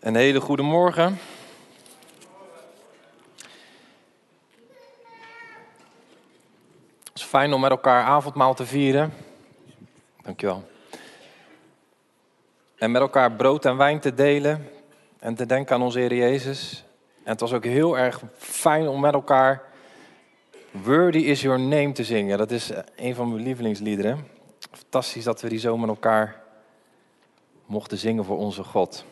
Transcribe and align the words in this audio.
Een 0.00 0.14
hele 0.14 0.40
goede 0.40 0.62
morgen. 0.62 1.18
Het 7.04 7.14
is 7.14 7.22
fijn 7.22 7.52
om 7.52 7.60
met 7.60 7.70
elkaar 7.70 8.04
avondmaal 8.04 8.54
te 8.54 8.66
vieren. 8.66 9.12
Dankjewel. 10.22 10.68
En 12.76 12.90
met 12.90 13.02
elkaar 13.02 13.32
brood 13.32 13.64
en 13.64 13.76
wijn 13.76 14.00
te 14.00 14.14
delen 14.14 14.68
en 15.18 15.34
te 15.34 15.46
denken 15.46 15.74
aan 15.74 15.82
onze 15.82 15.98
Heer 15.98 16.14
Jezus. 16.14 16.84
En 17.24 17.30
het 17.30 17.40
was 17.40 17.52
ook 17.52 17.64
heel 17.64 17.98
erg 17.98 18.22
fijn 18.38 18.88
om 18.88 19.00
met 19.00 19.14
elkaar 19.14 19.62
Worthy 20.70 21.18
is 21.18 21.40
Your 21.40 21.60
Name 21.60 21.92
te 21.92 22.04
zingen. 22.04 22.38
Dat 22.38 22.50
is 22.50 22.70
een 22.96 23.14
van 23.14 23.28
mijn 23.32 23.42
lievelingsliederen. 23.42 24.26
Fantastisch 24.70 25.24
dat 25.24 25.40
we 25.40 25.48
die 25.48 25.58
zo 25.58 25.76
met 25.76 25.88
elkaar 25.88 26.42
mochten 27.66 27.98
zingen 27.98 28.24
voor 28.24 28.38
onze 28.38 28.64
God. 28.64 29.04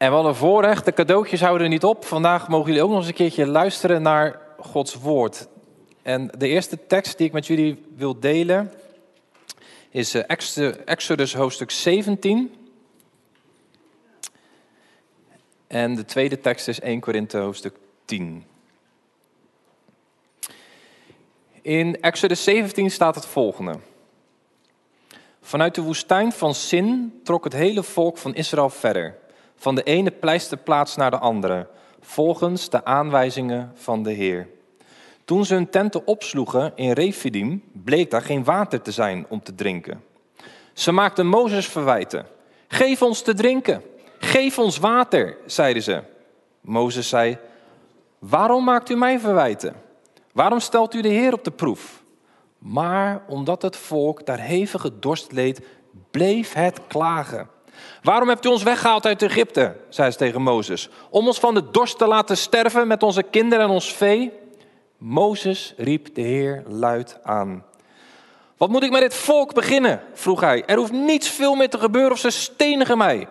En 0.00 0.08
we 0.08 0.14
hadden 0.14 0.36
voorrecht, 0.36 0.84
de 0.84 0.92
cadeautjes 0.92 1.40
houden 1.40 1.62
er 1.62 1.72
niet 1.72 1.84
op. 1.84 2.04
Vandaag 2.04 2.48
mogen 2.48 2.66
jullie 2.66 2.82
ook 2.82 2.88
nog 2.88 2.98
eens 2.98 3.08
een 3.08 3.14
keertje 3.14 3.46
luisteren 3.46 4.02
naar 4.02 4.40
Gods 4.58 4.94
woord. 4.94 5.48
En 6.02 6.30
de 6.38 6.48
eerste 6.48 6.86
tekst 6.86 7.18
die 7.18 7.26
ik 7.26 7.32
met 7.32 7.46
jullie 7.46 7.86
wil 7.96 8.20
delen 8.20 8.72
is 9.90 10.14
eh, 10.14 10.72
Exodus 10.84 11.34
hoofdstuk 11.34 11.70
17. 11.70 12.54
En 15.66 15.94
de 15.94 16.04
tweede 16.04 16.40
tekst 16.40 16.68
is 16.68 16.80
1 16.80 17.00
Korinthe 17.00 17.38
hoofdstuk 17.38 17.76
10. 18.04 18.44
In 21.62 22.00
Exodus 22.00 22.44
17 22.44 22.90
staat 22.90 23.14
het 23.14 23.26
volgende. 23.26 23.78
Vanuit 25.40 25.74
de 25.74 25.82
woestijn 25.82 26.32
van 26.32 26.54
Sin 26.54 27.20
trok 27.24 27.44
het 27.44 27.52
hele 27.52 27.82
volk 27.82 28.18
van 28.18 28.34
Israël 28.34 28.70
verder, 28.70 29.18
van 29.60 29.74
de 29.74 29.82
ene 29.82 30.10
pleisterplaats 30.10 30.96
naar 30.96 31.10
de 31.10 31.18
andere, 31.18 31.66
volgens 32.00 32.70
de 32.70 32.84
aanwijzingen 32.84 33.72
van 33.74 34.02
de 34.02 34.10
Heer. 34.10 34.48
Toen 35.24 35.44
ze 35.44 35.54
hun 35.54 35.70
tenten 35.70 36.06
opsloegen 36.06 36.72
in 36.74 36.92
Refidim, 36.92 37.62
bleek 37.72 38.10
daar 38.10 38.22
geen 38.22 38.44
water 38.44 38.82
te 38.82 38.90
zijn 38.90 39.26
om 39.28 39.42
te 39.42 39.54
drinken. 39.54 40.04
Ze 40.72 40.92
maakten 40.92 41.26
Mozes 41.26 41.66
verwijten. 41.66 42.26
Geef 42.68 43.02
ons 43.02 43.22
te 43.22 43.34
drinken, 43.34 43.82
geef 44.18 44.58
ons 44.58 44.78
water, 44.78 45.36
zeiden 45.46 45.82
ze. 45.82 46.02
Mozes 46.60 47.08
zei, 47.08 47.38
waarom 48.18 48.64
maakt 48.64 48.90
u 48.90 48.96
mij 48.96 49.18
verwijten? 49.18 49.74
Waarom 50.32 50.60
stelt 50.60 50.94
u 50.94 51.00
de 51.00 51.08
Heer 51.08 51.32
op 51.32 51.44
de 51.44 51.50
proef? 51.50 52.02
Maar 52.58 53.22
omdat 53.26 53.62
het 53.62 53.76
volk 53.76 54.26
daar 54.26 54.40
hevige 54.40 54.98
dorst 54.98 55.32
leed, 55.32 55.60
bleef 56.10 56.52
het 56.52 56.80
klagen. 56.86 57.48
Waarom 58.02 58.28
hebt 58.28 58.44
u 58.44 58.48
ons 58.48 58.62
weggehaald 58.62 59.06
uit 59.06 59.22
Egypte? 59.22 59.76
zei 59.88 60.10
ze 60.10 60.16
tegen 60.16 60.42
Mozes. 60.42 60.88
Om 61.10 61.26
ons 61.26 61.38
van 61.38 61.54
de 61.54 61.70
dorst 61.70 61.98
te 61.98 62.06
laten 62.06 62.36
sterven 62.36 62.86
met 62.86 63.02
onze 63.02 63.22
kinderen 63.22 63.64
en 63.64 63.70
ons 63.70 63.92
vee? 63.92 64.32
Mozes 64.98 65.74
riep 65.76 66.14
de 66.14 66.20
Heer 66.20 66.62
luid 66.66 67.18
aan. 67.22 67.64
Wat 68.56 68.68
moet 68.68 68.82
ik 68.82 68.90
met 68.90 69.00
dit 69.00 69.14
volk 69.14 69.54
beginnen? 69.54 70.00
vroeg 70.12 70.40
hij. 70.40 70.64
Er 70.66 70.76
hoeft 70.76 70.92
niets 70.92 71.28
veel 71.28 71.54
meer 71.54 71.70
te 71.70 71.78
gebeuren 71.78 72.12
of 72.12 72.18
ze 72.18 72.30
stenigen 72.30 72.98
mij. 72.98 73.28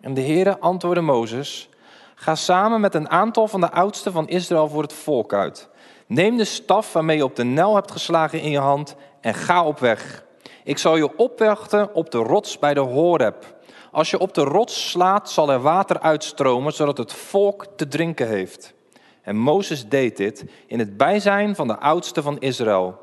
En 0.00 0.14
de 0.14 0.20
Heer 0.20 0.58
antwoordde 0.58 1.00
Mozes: 1.00 1.68
Ga 2.14 2.34
samen 2.34 2.80
met 2.80 2.94
een 2.94 3.10
aantal 3.10 3.48
van 3.48 3.60
de 3.60 3.70
oudsten 3.70 4.12
van 4.12 4.28
Israël 4.28 4.68
voor 4.68 4.82
het 4.82 4.92
volk 4.92 5.32
uit. 5.32 5.68
Neem 6.06 6.36
de 6.36 6.44
staf 6.44 6.92
waarmee 6.92 7.16
je 7.16 7.24
op 7.24 7.36
de 7.36 7.44
nel 7.44 7.74
hebt 7.74 7.90
geslagen 7.90 8.40
in 8.40 8.50
je 8.50 8.58
hand 8.58 8.94
en 9.20 9.34
ga 9.34 9.64
op 9.64 9.78
weg. 9.78 10.24
Ik 10.64 10.78
zal 10.78 10.96
je 10.96 11.16
opwachten 11.16 11.94
op 11.94 12.10
de 12.10 12.18
rots 12.18 12.58
bij 12.58 12.74
de 12.74 12.80
Horeb. 12.80 13.54
Als 13.92 14.10
je 14.10 14.18
op 14.18 14.34
de 14.34 14.40
rots 14.40 14.90
slaat, 14.90 15.30
zal 15.30 15.50
er 15.50 15.60
water 15.60 16.00
uitstromen, 16.00 16.72
zodat 16.72 16.98
het 16.98 17.12
volk 17.12 17.66
te 17.76 17.88
drinken 17.88 18.28
heeft. 18.28 18.74
En 19.22 19.36
Mozes 19.36 19.88
deed 19.88 20.16
dit 20.16 20.44
in 20.66 20.78
het 20.78 20.96
bijzijn 20.96 21.54
van 21.54 21.66
de 21.66 21.78
oudste 21.78 22.22
van 22.22 22.38
Israël. 22.38 23.00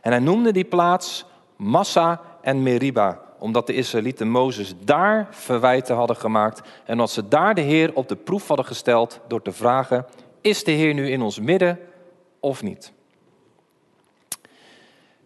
En 0.00 0.10
hij 0.10 0.20
noemde 0.20 0.52
die 0.52 0.64
plaats 0.64 1.24
Massa 1.56 2.20
en 2.40 2.62
Meriba, 2.62 3.20
omdat 3.38 3.66
de 3.66 3.72
Israëlieten 3.72 4.30
Mozes 4.30 4.74
daar 4.84 5.28
verwijten 5.30 5.96
hadden 5.96 6.16
gemaakt 6.16 6.60
en 6.84 6.92
omdat 6.92 7.10
ze 7.10 7.28
daar 7.28 7.54
de 7.54 7.60
Heer 7.60 7.94
op 7.94 8.08
de 8.08 8.16
proef 8.16 8.48
hadden 8.48 8.66
gesteld 8.66 9.20
door 9.28 9.42
te 9.42 9.52
vragen: 9.52 10.06
Is 10.40 10.64
de 10.64 10.72
Heer 10.72 10.94
nu 10.94 11.10
in 11.10 11.22
ons 11.22 11.40
midden 11.40 11.78
of 12.40 12.62
niet? 12.62 12.92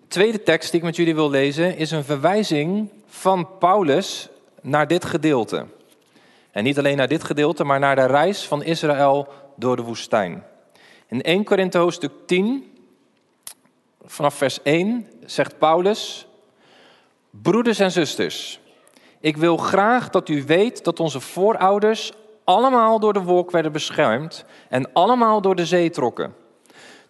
De 0.01 0.17
tweede 0.17 0.43
tekst 0.43 0.71
die 0.71 0.81
ik 0.81 0.87
met 0.87 0.97
jullie 0.97 1.15
wil 1.15 1.31
lezen 1.31 1.77
is 1.77 1.91
een 1.91 2.05
verwijzing 2.05 2.91
van 3.07 3.49
Paulus 3.59 4.31
naar 4.61 4.87
dit 4.87 5.05
gedeelte. 5.05 5.67
En 6.51 6.65
niet 6.65 6.79
alleen 6.79 6.97
naar 6.97 7.09
dit 7.09 7.25
gedeelte, 7.25 7.65
maar 7.65 7.79
naar 7.79 7.97
de 7.97 8.07
reis 8.07 8.47
van 8.47 8.63
Israël 8.63 9.29
door 9.57 9.77
de 9.77 9.83
woestijn. 9.83 10.45
In 11.09 11.23
1 11.23 11.45
Korinthe 11.45 11.79
hoofdstuk 11.79 12.13
10, 12.27 12.73
vanaf 14.03 14.35
vers 14.35 14.63
1, 14.63 15.07
zegt 15.25 15.59
Paulus: 15.59 16.27
Broeders 17.31 17.79
en 17.79 17.91
zusters, 17.91 18.61
ik 19.21 19.37
wil 19.37 19.57
graag 19.57 20.11
dat 20.11 20.29
u 20.29 20.45
weet 20.45 20.85
dat 20.85 21.01
onze 21.01 21.21
voorouders 21.21 22.13
allemaal 22.45 23.01
door 23.01 23.13
de 23.13 23.23
wolk 23.23 23.51
werden 23.51 23.73
beschermd 23.73 24.45
en 24.69 24.93
allemaal 24.93 25.41
door 25.41 25.55
de 25.55 25.67
zee 25.67 25.91
trokken. 25.91 26.35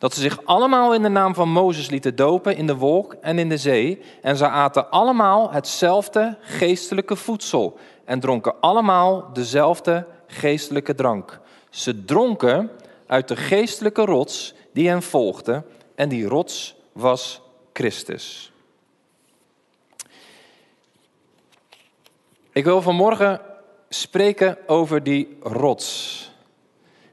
Dat 0.01 0.15
ze 0.15 0.21
zich 0.21 0.45
allemaal 0.45 0.95
in 0.95 1.03
de 1.03 1.09
naam 1.09 1.35
van 1.35 1.49
Mozes 1.49 1.91
lieten 1.91 2.17
dopen 2.17 2.57
in 2.57 2.67
de 2.67 2.77
wolk 2.77 3.17
en 3.21 3.39
in 3.39 3.49
de 3.49 3.57
zee. 3.57 4.03
En 4.23 4.37
ze 4.37 4.49
aten 4.49 4.91
allemaal 4.91 5.53
hetzelfde 5.53 6.39
geestelijke 6.41 7.17
voedsel. 7.17 7.79
En 8.05 8.21
dronken 8.21 8.61
allemaal 8.61 9.33
dezelfde 9.33 10.07
geestelijke 10.27 10.95
drank. 10.95 11.41
Ze 11.71 12.05
dronken 12.05 12.71
uit 13.07 13.29
de 13.29 13.37
geestelijke 13.37 14.05
rots 14.05 14.55
die 14.73 14.89
hen 14.89 15.03
volgde. 15.03 15.65
En 15.95 16.09
die 16.09 16.27
rots 16.27 16.75
was 16.93 17.41
Christus. 17.73 18.53
Ik 22.53 22.65
wil 22.65 22.83
vanmorgen 22.83 23.41
spreken 23.89 24.59
over 24.67 25.03
die 25.03 25.37
rots. 25.43 26.19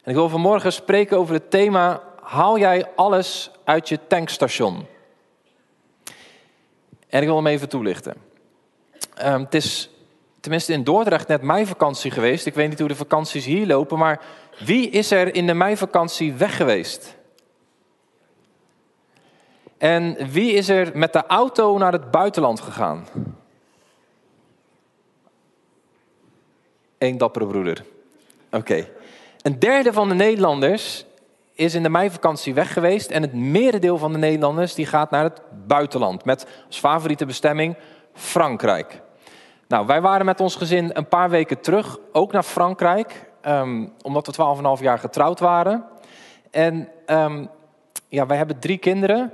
En 0.04 0.10
ik 0.12 0.16
wil 0.16 0.30
vanmorgen 0.30 0.74
spreken 0.74 1.18
over 1.18 1.34
het 1.34 1.52
thema 1.52 2.07
haal 2.28 2.58
jij 2.58 2.86
alles 2.96 3.52
uit 3.64 3.90
je 3.90 4.00
tankstation? 4.08 4.86
En 7.08 7.22
ik 7.22 7.28
wil 7.28 7.36
hem 7.36 7.48
even 7.48 7.70
toelichten. 7.70 8.16
Um, 9.24 9.44
het 9.44 9.54
is 9.54 9.90
tenminste 10.40 10.74
in 10.74 10.84
Dordrecht 10.84 11.28
net 11.28 11.42
meivakantie 11.42 12.12
geweest. 12.12 12.46
Ik 12.46 12.54
weet 12.54 12.70
niet 12.70 12.80
hoe 12.80 12.88
de 12.88 12.96
vakanties 12.96 13.46
hier 13.46 13.68
lopen, 13.68 13.98
maar 13.98 14.22
wie 14.60 14.90
is 14.90 15.12
er 15.12 15.36
in 15.36 15.48
de 15.48 15.54
meivakantie 15.54 16.34
weg 16.34 16.56
geweest? 16.58 17.16
En 19.78 20.32
wie 20.32 20.54
is 20.54 20.70
er 20.70 20.98
met 20.98 21.14
de 21.14 21.26
auto 21.26 21.78
naar 21.78 21.92
het 21.92 22.12
buitenland 22.12 22.60
gegaan? 22.60 23.08
Eén 26.98 27.18
dappere 27.18 27.48
broeder. 27.48 27.86
Oké. 28.52 28.88
Een 29.42 29.60
derde 29.60 29.94
van 29.94 30.10
de 30.10 30.16
Nederlanders 30.16 31.06
is 31.58 31.76
in 31.76 31.84
de 31.84 31.90
meivakantie 31.90 32.54
weg 32.54 32.74
geweest. 32.74 33.12
En 33.12 33.22
het 33.22 33.34
merendeel 33.34 33.98
van 33.98 34.12
de 34.12 34.18
Nederlanders 34.18 34.74
die 34.74 34.86
gaat 34.86 35.12
naar 35.12 35.24
het 35.24 35.42
buitenland. 35.68 36.26
Met 36.26 36.48
als 36.68 36.80
favoriete 36.80 37.26
bestemming 37.26 37.76
Frankrijk. 38.14 39.02
Nou, 39.68 39.86
wij 39.86 40.02
waren 40.02 40.26
met 40.26 40.40
ons 40.40 40.56
gezin 40.56 40.90
een 40.94 41.08
paar 41.08 41.30
weken 41.30 41.62
terug 41.62 41.98
ook 42.12 42.32
naar 42.32 42.44
Frankrijk. 42.44 43.30
Um, 43.46 43.94
omdat 44.02 44.28
we 44.28 44.78
12,5 44.78 44.84
jaar 44.84 45.00
getrouwd 45.00 45.40
waren. 45.40 45.86
En 46.52 46.90
um, 47.08 47.50
ja, 48.10 48.26
wij 48.26 48.38
hebben 48.38 48.60
drie 48.60 48.78
kinderen. 48.78 49.34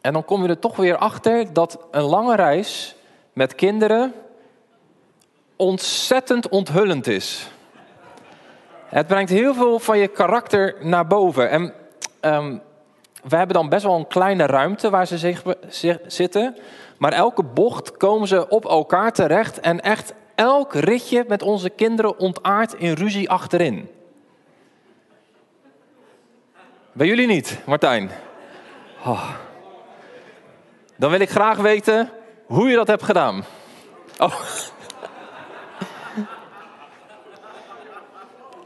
En 0.00 0.12
dan 0.12 0.24
kom 0.24 0.42
je 0.42 0.48
er 0.48 0.58
toch 0.58 0.76
weer 0.76 0.96
achter 0.96 1.52
dat 1.52 1.78
een 1.90 2.02
lange 2.02 2.36
reis 2.36 2.96
met 3.32 3.54
kinderen 3.54 4.14
ontzettend 5.56 6.48
onthullend 6.48 7.06
is. 7.06 7.50
Het 8.88 9.06
brengt 9.06 9.30
heel 9.30 9.54
veel 9.54 9.78
van 9.78 9.98
je 9.98 10.08
karakter 10.08 10.74
naar 10.80 11.06
boven. 11.06 11.50
En 11.50 11.74
um, 12.20 12.62
we 13.22 13.36
hebben 13.36 13.56
dan 13.56 13.68
best 13.68 13.84
wel 13.84 13.96
een 13.96 14.06
kleine 14.06 14.46
ruimte 14.46 14.90
waar 14.90 15.06
ze 15.06 15.18
zich, 15.68 15.98
zitten. 16.06 16.56
Maar 16.98 17.12
elke 17.12 17.42
bocht 17.42 17.96
komen 17.96 18.28
ze 18.28 18.48
op 18.48 18.64
elkaar 18.64 19.12
terecht. 19.12 19.60
En 19.60 19.80
echt 19.80 20.14
elk 20.34 20.74
ritje 20.74 21.24
met 21.28 21.42
onze 21.42 21.70
kinderen 21.70 22.18
ontaart 22.18 22.74
in 22.74 22.92
ruzie 22.92 23.30
achterin. 23.30 23.90
Bij 26.92 27.06
jullie 27.06 27.26
niet, 27.26 27.58
Martijn? 27.66 28.10
Oh. 29.04 29.30
Dan 30.96 31.10
wil 31.10 31.20
ik 31.20 31.30
graag 31.30 31.56
weten 31.56 32.10
hoe 32.46 32.68
je 32.68 32.76
dat 32.76 32.86
hebt 32.86 33.02
gedaan. 33.02 33.44
Oh. 34.18 34.40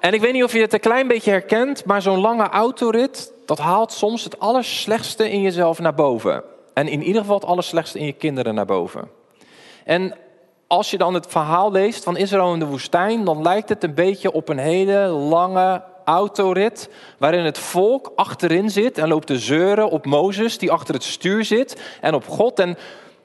En 0.03 0.15
ik 0.15 0.21
weet 0.21 0.33
niet 0.33 0.45
of 0.45 0.53
je 0.53 0.61
het 0.61 0.73
een 0.73 0.81
klein 0.81 1.09
beetje 1.09 1.31
herkent, 1.31 1.85
maar 1.85 2.03
zo'n 2.03 2.21
lange 2.21 2.49
autorit, 2.49 3.33
dat 3.47 3.59
haalt 3.59 3.93
soms 3.93 4.25
het 4.25 4.39
allerslechtste 4.39 5.31
in 5.31 5.41
jezelf 5.41 5.79
naar 5.79 5.95
boven. 5.95 6.43
En 6.75 6.89
in 6.89 7.03
ieder 7.03 7.21
geval 7.21 7.37
het 7.37 7.49
allerslechtste 7.49 7.99
in 7.99 8.07
je 8.07 8.13
kinderen 8.13 8.55
naar 8.55 8.67
boven. 8.67 9.09
En 9.85 10.17
als 10.67 10.91
je 10.91 10.99
dan 10.99 11.15
het 11.15 11.27
verhaal 11.27 11.73
leest 11.73 12.05
van 12.05 12.17
Israël 12.17 12.53
in 12.53 12.59
de 12.59 12.67
woestijn, 12.67 13.25
dan 13.25 13.43
lijkt 13.43 13.69
het 13.69 13.85
een 13.85 13.95
beetje 13.95 14.33
op 14.33 14.49
een 14.49 14.59
hele 14.59 15.07
lange 15.07 15.83
autorit, 16.05 16.89
waarin 17.19 17.45
het 17.45 17.59
volk 17.59 18.13
achterin 18.17 18.71
zit 18.71 18.99
en 18.99 19.09
loopt 19.09 19.27
te 19.27 19.39
zeuren 19.39 19.91
op 19.91 20.07
Mozes, 20.07 20.59
die 20.59 20.73
achter 20.73 20.95
het 20.95 21.05
stuur 21.05 21.45
zit, 21.45 21.81
en 22.01 22.15
op 22.15 22.29
God. 22.29 22.59
En 22.59 22.77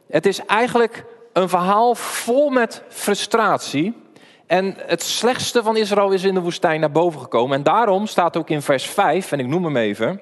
het 0.07 0.25
is 0.25 0.45
eigenlijk 0.45 1.05
een 1.33 1.49
verhaal 1.49 1.95
vol 1.95 2.49
met 2.49 2.83
frustratie. 2.87 3.93
En 4.47 4.75
het 4.77 5.03
slechtste 5.03 5.63
van 5.63 5.77
Israël 5.77 6.11
is 6.11 6.23
in 6.23 6.33
de 6.33 6.39
woestijn 6.39 6.79
naar 6.79 6.91
boven 6.91 7.21
gekomen. 7.21 7.57
En 7.57 7.63
daarom 7.63 8.05
staat 8.05 8.37
ook 8.37 8.49
in 8.49 8.61
vers 8.61 8.85
5, 8.85 9.31
en 9.31 9.39
ik 9.39 9.47
noem 9.47 9.63
hem 9.63 9.77
even. 9.77 10.21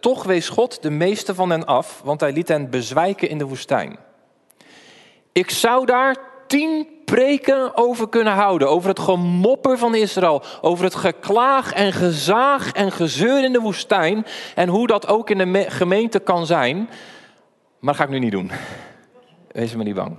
Toch 0.00 0.24
wees 0.24 0.48
God 0.48 0.82
de 0.82 0.90
meeste 0.90 1.34
van 1.34 1.50
hen 1.50 1.66
af, 1.66 2.00
want 2.04 2.20
hij 2.20 2.32
liet 2.32 2.48
hen 2.48 2.70
bezwijken 2.70 3.28
in 3.28 3.38
de 3.38 3.46
woestijn. 3.46 3.98
Ik 5.32 5.50
zou 5.50 5.86
daar 5.86 6.16
tien 6.46 6.86
preken 7.04 7.76
over 7.76 8.08
kunnen 8.08 8.32
houden. 8.32 8.68
Over 8.68 8.88
het 8.88 8.98
gemopper 8.98 9.78
van 9.78 9.94
Israël. 9.94 10.42
Over 10.60 10.84
het 10.84 10.94
geklaag 10.94 11.72
en 11.72 11.92
gezaag 11.92 12.72
en 12.72 12.92
gezeur 12.92 13.44
in 13.44 13.52
de 13.52 13.60
woestijn. 13.60 14.26
En 14.54 14.68
hoe 14.68 14.86
dat 14.86 15.06
ook 15.06 15.30
in 15.30 15.38
de 15.38 15.66
gemeente 15.68 16.18
kan 16.18 16.46
zijn. 16.46 16.76
Maar 17.78 17.94
dat 17.94 17.96
ga 17.96 18.02
ik 18.02 18.08
nu 18.08 18.18
niet 18.18 18.32
doen. 18.32 18.50
Wees 19.52 19.74
me 19.74 19.82
niet 19.82 19.94
bang. 19.94 20.16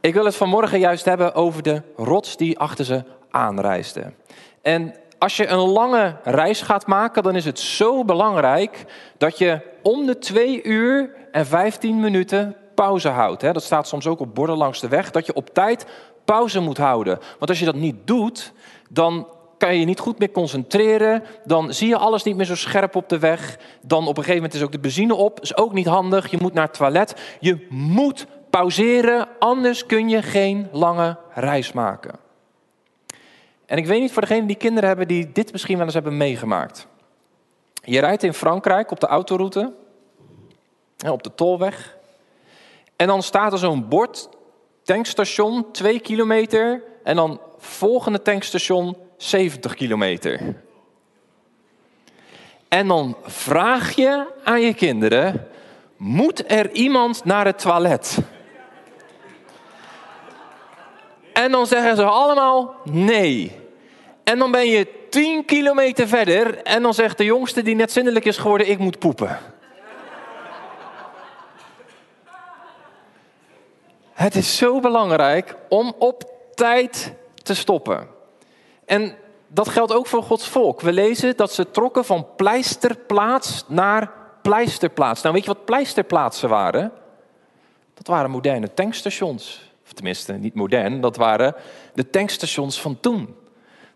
Ik 0.00 0.14
wil 0.14 0.24
het 0.24 0.36
vanmorgen 0.36 0.78
juist 0.78 1.04
hebben 1.04 1.34
over 1.34 1.62
de 1.62 1.82
rots 1.96 2.36
die 2.36 2.58
achter 2.58 2.84
ze 2.84 3.04
aanreisde. 3.30 4.12
En 4.62 4.94
als 5.18 5.36
je 5.36 5.46
een 5.46 5.58
lange 5.58 6.16
reis 6.24 6.62
gaat 6.62 6.86
maken, 6.86 7.22
dan 7.22 7.36
is 7.36 7.44
het 7.44 7.58
zo 7.58 8.04
belangrijk 8.04 8.84
dat 9.16 9.38
je 9.38 9.60
om 9.82 10.06
de 10.06 10.18
twee 10.18 10.62
uur 10.62 11.14
en 11.32 11.46
vijftien 11.46 12.00
minuten 12.00 12.56
pauze 12.74 13.08
houdt. 13.08 13.40
Dat 13.40 13.62
staat 13.62 13.88
soms 13.88 14.06
ook 14.06 14.20
op 14.20 14.34
borden 14.34 14.56
langs 14.56 14.80
de 14.80 14.88
weg, 14.88 15.10
dat 15.10 15.26
je 15.26 15.34
op 15.34 15.54
tijd 15.54 15.86
pauze 16.24 16.60
moet 16.60 16.78
houden. 16.78 17.18
Want 17.38 17.50
als 17.50 17.58
je 17.58 17.64
dat 17.64 17.74
niet 17.74 17.96
doet, 18.04 18.52
dan 18.90 19.26
kan 19.56 19.72
je 19.72 19.80
je 19.80 19.86
niet 19.86 19.98
goed 19.98 20.18
meer 20.18 20.30
concentreren. 20.30 21.22
Dan 21.44 21.74
zie 21.74 21.88
je 21.88 21.96
alles 21.96 22.22
niet 22.22 22.36
meer 22.36 22.46
zo 22.46 22.56
scherp 22.56 22.96
op 22.96 23.08
de 23.08 23.18
weg. 23.18 23.58
Dan 23.82 24.02
op 24.02 24.08
een 24.08 24.24
gegeven 24.24 24.34
moment 24.34 24.54
is 24.54 24.62
ook 24.62 24.72
de 24.72 24.78
benzine 24.78 25.14
op. 25.14 25.40
Is 25.40 25.56
ook 25.56 25.72
niet 25.72 25.86
handig. 25.86 26.30
Je 26.30 26.38
moet 26.40 26.54
naar 26.54 26.66
het 26.66 26.74
toilet. 26.74 27.14
Je 27.40 27.66
moet 27.68 28.26
pauzeren, 28.58 29.28
anders 29.38 29.86
kun 29.86 30.08
je 30.08 30.22
geen 30.22 30.68
lange 30.72 31.16
reis 31.34 31.72
maken. 31.72 32.18
En 33.66 33.78
ik 33.78 33.86
weet 33.86 34.00
niet 34.00 34.12
voor 34.12 34.22
degenen 34.22 34.46
die 34.46 34.56
kinderen 34.56 34.88
hebben 34.88 35.08
die 35.08 35.32
dit 35.32 35.52
misschien 35.52 35.76
wel 35.76 35.84
eens 35.84 35.94
hebben 35.94 36.16
meegemaakt. 36.16 36.86
Je 37.82 38.00
rijdt 38.00 38.22
in 38.22 38.34
Frankrijk 38.34 38.90
op 38.90 39.00
de 39.00 39.06
autoroute, 39.06 39.72
op 41.08 41.22
de 41.22 41.34
tolweg. 41.34 41.96
En 42.96 43.06
dan 43.06 43.22
staat 43.22 43.52
er 43.52 43.58
zo'n 43.58 43.88
bord, 43.88 44.28
tankstation 44.82 45.70
2 45.72 46.00
kilometer. 46.00 46.82
En 47.04 47.16
dan 47.16 47.40
volgende 47.58 48.22
tankstation 48.22 48.96
70 49.16 49.74
kilometer. 49.74 50.62
En 52.68 52.88
dan 52.88 53.16
vraag 53.22 53.94
je 53.94 54.26
aan 54.44 54.60
je 54.60 54.74
kinderen: 54.74 55.46
moet 55.96 56.50
er 56.50 56.70
iemand 56.70 57.24
naar 57.24 57.44
het 57.44 57.58
toilet? 57.58 58.18
En 61.42 61.50
dan 61.50 61.66
zeggen 61.66 61.96
ze 61.96 62.04
allemaal 62.04 62.74
nee. 62.84 63.52
En 64.24 64.38
dan 64.38 64.50
ben 64.50 64.66
je 64.66 65.06
10 65.10 65.44
kilometer 65.44 66.08
verder 66.08 66.62
en 66.62 66.82
dan 66.82 66.94
zegt 66.94 67.18
de 67.18 67.24
jongste 67.24 67.62
die 67.62 67.74
net 67.74 67.92
zindelijk 67.92 68.24
is 68.24 68.36
geworden: 68.36 68.68
ik 68.68 68.78
moet 68.78 68.98
poepen. 68.98 69.38
Het 74.12 74.34
is 74.34 74.56
zo 74.56 74.80
belangrijk 74.80 75.56
om 75.68 75.94
op 75.98 76.32
tijd 76.54 77.14
te 77.42 77.54
stoppen. 77.54 78.08
En 78.84 79.16
dat 79.46 79.68
geldt 79.68 79.92
ook 79.92 80.06
voor 80.06 80.22
Gods 80.22 80.48
volk. 80.48 80.80
We 80.80 80.92
lezen 80.92 81.36
dat 81.36 81.52
ze 81.52 81.70
trokken 81.70 82.04
van 82.04 82.26
pleisterplaats 82.36 83.64
naar 83.66 84.12
pleisterplaats. 84.42 85.22
Nou, 85.22 85.34
weet 85.34 85.44
je 85.44 85.52
wat 85.52 85.64
pleisterplaatsen 85.64 86.48
waren? 86.48 86.92
Dat 87.94 88.06
waren 88.06 88.30
moderne 88.30 88.74
tankstations. 88.74 89.67
Tenminste, 89.98 90.32
niet 90.32 90.54
modern, 90.54 91.00
dat 91.00 91.16
waren 91.16 91.54
de 91.94 92.10
tankstations 92.10 92.80
van 92.80 93.00
toen. 93.00 93.34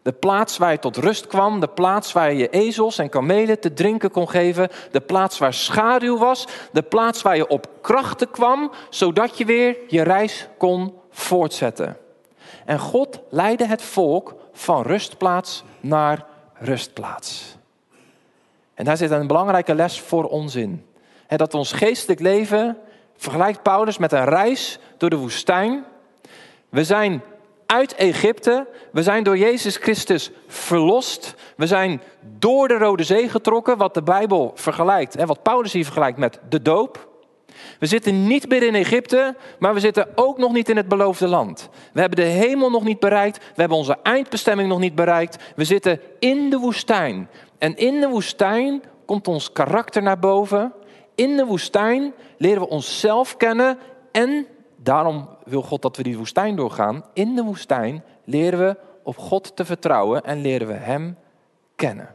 De 0.03 0.13
plaats 0.13 0.59
waar 0.59 0.73
je 0.73 0.79
tot 0.79 0.97
rust 0.97 1.27
kwam, 1.27 1.61
de 1.61 1.69
plaats 1.69 2.13
waar 2.13 2.33
je 2.33 2.39
je 2.39 2.49
ezels 2.49 2.99
en 2.99 3.09
kamelen 3.09 3.61
te 3.61 3.73
drinken 3.73 4.11
kon 4.11 4.29
geven, 4.29 4.69
de 4.91 5.01
plaats 5.01 5.39
waar 5.39 5.55
schaduw 5.55 6.19
was, 6.19 6.47
de 6.73 6.83
plaats 6.83 7.23
waar 7.23 7.37
je 7.37 7.49
op 7.49 7.67
krachten 7.81 8.31
kwam, 8.31 8.73
zodat 8.91 9.39
je 9.39 9.45
weer 9.45 9.77
je 9.89 10.03
reis 10.03 10.49
kon 10.59 10.95
voortzetten. 11.11 11.97
En 12.65 12.79
God 12.79 13.21
leidde 13.31 13.67
het 13.67 13.83
volk 13.83 14.35
van 14.53 14.83
rustplaats 14.83 15.65
naar 15.81 16.27
rustplaats. 16.55 17.57
En 18.75 18.85
daar 18.85 18.97
zit 18.97 19.11
een 19.11 19.27
belangrijke 19.27 19.75
les 19.75 20.01
voor 20.01 20.25
ons 20.25 20.55
in. 20.55 20.87
dat 21.29 21.55
ons 21.55 21.73
geestelijk 21.73 22.21
leven 22.21 22.79
vergelijkt 23.17 23.63
Paulus 23.63 23.99
met 23.99 24.13
een 24.13 24.25
reis 24.25 24.79
door 24.97 25.11
de 25.11 25.17
woestijn. 25.17 25.85
We 26.73 26.85
zijn 26.85 27.23
uit 27.67 27.95
Egypte. 27.95 28.67
We 28.93 29.03
zijn 29.03 29.25
door 29.25 29.39
Jezus 29.39 29.77
Christus 29.77 30.31
verlost. 30.47 31.35
We 31.57 31.67
zijn 31.67 32.03
door 32.39 32.69
de 32.69 32.75
Rode 32.75 33.03
Zee 33.03 33.29
getrokken, 33.29 33.77
wat 33.77 33.95
de 33.95 34.03
Bijbel 34.03 34.53
vergelijkt 34.55 35.17
en 35.17 35.27
wat 35.27 35.43
Paulus 35.43 35.73
hier 35.73 35.85
vergelijkt 35.85 36.19
met 36.19 36.41
de 36.49 36.63
doop. 36.63 37.09
We 37.79 37.87
zitten 37.87 38.27
niet 38.27 38.49
meer 38.49 38.63
in 38.63 38.75
Egypte, 38.75 39.37
maar 39.59 39.75
we 39.75 39.81
zitten 39.81 40.09
ook 40.15 40.39
nog 40.39 40.53
niet 40.53 40.69
in 40.69 40.77
het 40.77 40.89
beloofde 40.89 41.29
land. 41.29 41.69
We 41.93 42.01
hebben 42.01 42.19
de 42.19 42.31
hemel 42.31 42.71
nog 42.71 42.85
niet 42.85 43.01
bereikt, 43.01 43.39
we 43.39 43.61
hebben 43.61 43.79
onze 43.79 43.99
eindbestemming 44.03 44.69
nog 44.69 44.79
niet 44.79 44.95
bereikt. 44.95 45.53
We 45.57 45.65
zitten 45.65 46.01
in 46.19 46.51
de 46.51 46.59
woestijn. 46.59 47.29
En 47.59 47.77
in 47.77 48.01
de 48.01 48.09
woestijn 48.09 48.83
komt 49.07 49.29
ons 49.29 49.53
karakter 49.53 50.03
naar 50.03 50.19
boven. 50.19 50.73
In 51.15 51.37
de 51.37 51.45
woestijn 51.45 52.13
leren 52.39 52.63
we 52.63 52.69
onszelf 52.69 53.37
kennen 53.37 53.79
en 54.13 54.47
daarom 54.83 55.29
wil 55.45 55.63
God 55.63 55.83
dat 55.83 55.97
we 55.97 56.03
die 56.03 56.19
woestijn 56.19 56.57
doorgaan. 56.57 57.05
In 57.13 57.35
de 57.35 57.43
woestijn 57.43 58.05
leren 58.25 58.59
we 58.59 58.77
op 59.03 59.17
God 59.17 59.57
te 59.57 59.65
vertrouwen 59.65 60.25
en 60.25 60.41
leren 60.41 60.67
we 60.67 60.73
Hem 60.73 61.17
kennen. 61.77 62.15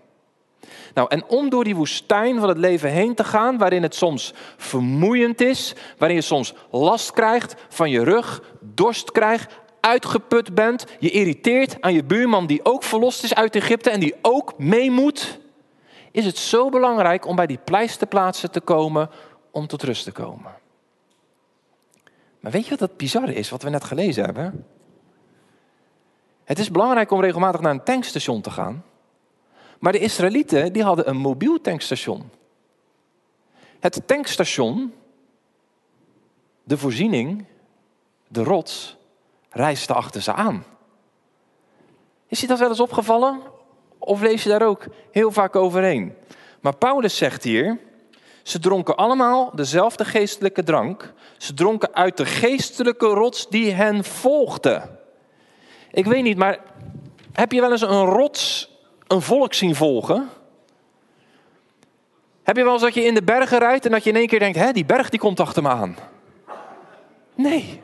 Nou, 0.93 1.09
en 1.09 1.25
om 1.27 1.49
door 1.49 1.63
die 1.63 1.75
woestijn 1.75 2.39
van 2.39 2.49
het 2.49 2.57
leven 2.57 2.89
heen 2.89 3.15
te 3.15 3.23
gaan, 3.23 3.57
waarin 3.57 3.83
het 3.83 3.95
soms 3.95 4.33
vermoeiend 4.57 5.41
is, 5.41 5.75
waarin 5.97 6.17
je 6.17 6.23
soms 6.23 6.53
last 6.71 7.11
krijgt 7.11 7.55
van 7.69 7.89
je 7.89 8.03
rug, 8.03 8.41
dorst 8.59 9.11
krijgt, 9.11 9.59
uitgeput 9.79 10.55
bent, 10.55 10.85
je 10.99 11.09
irriteert 11.09 11.81
aan 11.81 11.93
je 11.93 12.03
buurman 12.03 12.47
die 12.47 12.65
ook 12.65 12.83
verlost 12.83 13.23
is 13.23 13.35
uit 13.35 13.55
Egypte 13.55 13.89
en 13.89 13.99
die 13.99 14.15
ook 14.21 14.57
mee 14.57 14.91
moet, 14.91 15.39
is 16.11 16.25
het 16.25 16.37
zo 16.37 16.69
belangrijk 16.69 17.25
om 17.25 17.35
bij 17.35 17.47
die 17.47 17.59
pleisterplaatsen 17.63 18.51
te 18.51 18.61
komen 18.61 19.09
om 19.51 19.67
tot 19.67 19.83
rust 19.83 20.03
te 20.03 20.11
komen. 20.11 20.51
Maar 22.39 22.51
weet 22.51 22.63
je 22.63 22.69
wat 22.69 22.79
het 22.79 22.97
bizarre 22.97 23.33
is, 23.33 23.49
wat 23.49 23.63
we 23.63 23.69
net 23.69 23.83
gelezen 23.83 24.23
hebben? 24.23 24.65
Het 26.43 26.59
is 26.59 26.71
belangrijk 26.71 27.11
om 27.11 27.21
regelmatig 27.21 27.61
naar 27.61 27.71
een 27.71 27.83
tankstation 27.83 28.41
te 28.41 28.49
gaan. 28.49 28.83
Maar 29.79 29.91
de 29.91 29.99
Israëlieten 29.99 30.73
die 30.73 30.83
hadden 30.83 31.09
een 31.09 31.17
mobiel 31.17 31.61
tankstation. 31.61 32.29
Het 33.79 34.01
tankstation, 34.05 34.93
de 36.63 36.77
voorziening, 36.77 37.45
de 38.27 38.43
rots, 38.43 38.97
reisde 39.49 39.93
achter 39.93 40.21
ze 40.21 40.33
aan. 40.33 40.63
Is 42.27 42.41
je 42.41 42.47
dat 42.47 42.59
wel 42.59 42.69
eens 42.69 42.79
opgevallen? 42.79 43.41
Of 43.97 44.21
lees 44.21 44.43
je 44.43 44.49
daar 44.49 44.67
ook 44.67 44.85
heel 45.11 45.31
vaak 45.31 45.55
overheen? 45.55 46.13
Maar 46.61 46.75
Paulus 46.75 47.17
zegt 47.17 47.43
hier, 47.43 47.79
ze 48.47 48.59
dronken 48.59 48.95
allemaal 48.95 49.51
dezelfde 49.55 50.05
geestelijke 50.05 50.63
drank. 50.63 51.13
Ze 51.37 51.53
dronken 51.53 51.95
uit 51.95 52.17
de 52.17 52.25
geestelijke 52.25 53.05
rots 53.05 53.47
die 53.49 53.71
hen 53.71 54.03
volgde. 54.03 54.81
Ik 55.91 56.05
weet 56.05 56.23
niet, 56.23 56.37
maar 56.37 56.59
heb 57.33 57.51
je 57.51 57.61
wel 57.61 57.71
eens 57.71 57.81
een 57.81 58.05
rots, 58.05 58.71
een 59.07 59.21
volk 59.21 59.53
zien 59.53 59.75
volgen? 59.75 60.29
Heb 62.43 62.57
je 62.57 62.63
wel 62.63 62.73
eens 62.73 62.81
dat 62.81 62.93
je 62.93 63.03
in 63.03 63.13
de 63.13 63.23
bergen 63.23 63.59
rijdt 63.59 63.85
en 63.85 63.91
dat 63.91 64.03
je 64.03 64.09
in 64.09 64.15
één 64.15 64.27
keer 64.27 64.39
denkt, 64.39 64.57
hè, 64.57 64.71
die 64.71 64.85
berg 64.85 65.09
die 65.09 65.19
komt 65.19 65.39
achter 65.39 65.63
me 65.63 65.69
aan? 65.69 65.97
Nee. 67.35 67.81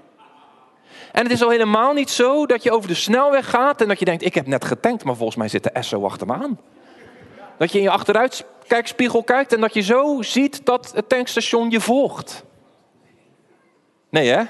En 1.12 1.24
het 1.24 1.32
is 1.32 1.44
al 1.44 1.50
helemaal 1.50 1.94
niet 1.94 2.10
zo 2.10 2.46
dat 2.46 2.64
je 2.64 2.72
over 2.72 2.88
de 2.88 2.94
snelweg 2.94 3.50
gaat 3.50 3.82
en 3.82 3.88
dat 3.88 4.00
je 4.00 4.06
denkt, 4.06 4.26
ik 4.26 4.36
heb 4.36 4.48
net 4.48 4.66
getankt, 4.66 5.04
maar 5.04 5.16
volgens 5.16 5.38
mij 5.38 5.48
zit 5.48 5.64
de 5.64 5.70
Esso 5.70 6.06
achter 6.06 6.28
me 6.28 6.34
aan. 6.34 6.60
Dat 7.58 7.72
je 7.72 7.78
in 7.78 7.84
je 7.84 7.90
achteruitkijkspiegel 7.90 9.24
kijkt 9.24 9.54
en 9.54 9.62
dat 9.62 9.74
je 9.74 9.82
zo 9.82 10.22
ziet 10.22 10.66
dat 10.66 10.92
het 10.96 11.10
tankstation 11.10 11.70
je 11.70 11.82
volgt. 11.82 12.44
Nee 14.10 14.30
hè? 14.30 14.44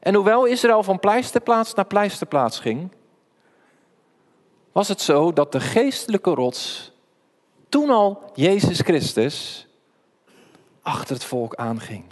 En 0.00 0.14
hoewel 0.14 0.44
Israël 0.44 0.82
van 0.82 1.00
pleisterplaats 1.00 1.74
naar 1.74 1.86
pleisterplaats 1.86 2.60
ging, 2.60 2.90
was 4.72 4.88
het 4.88 5.00
zo 5.00 5.32
dat 5.32 5.52
de 5.52 5.60
geestelijke 5.60 6.30
rots 6.30 6.92
toen 7.68 7.90
al 7.90 8.30
Jezus 8.34 8.80
Christus 8.80 9.66
achter 10.82 11.14
het 11.14 11.24
volk 11.24 11.54
aanging. 11.54 12.04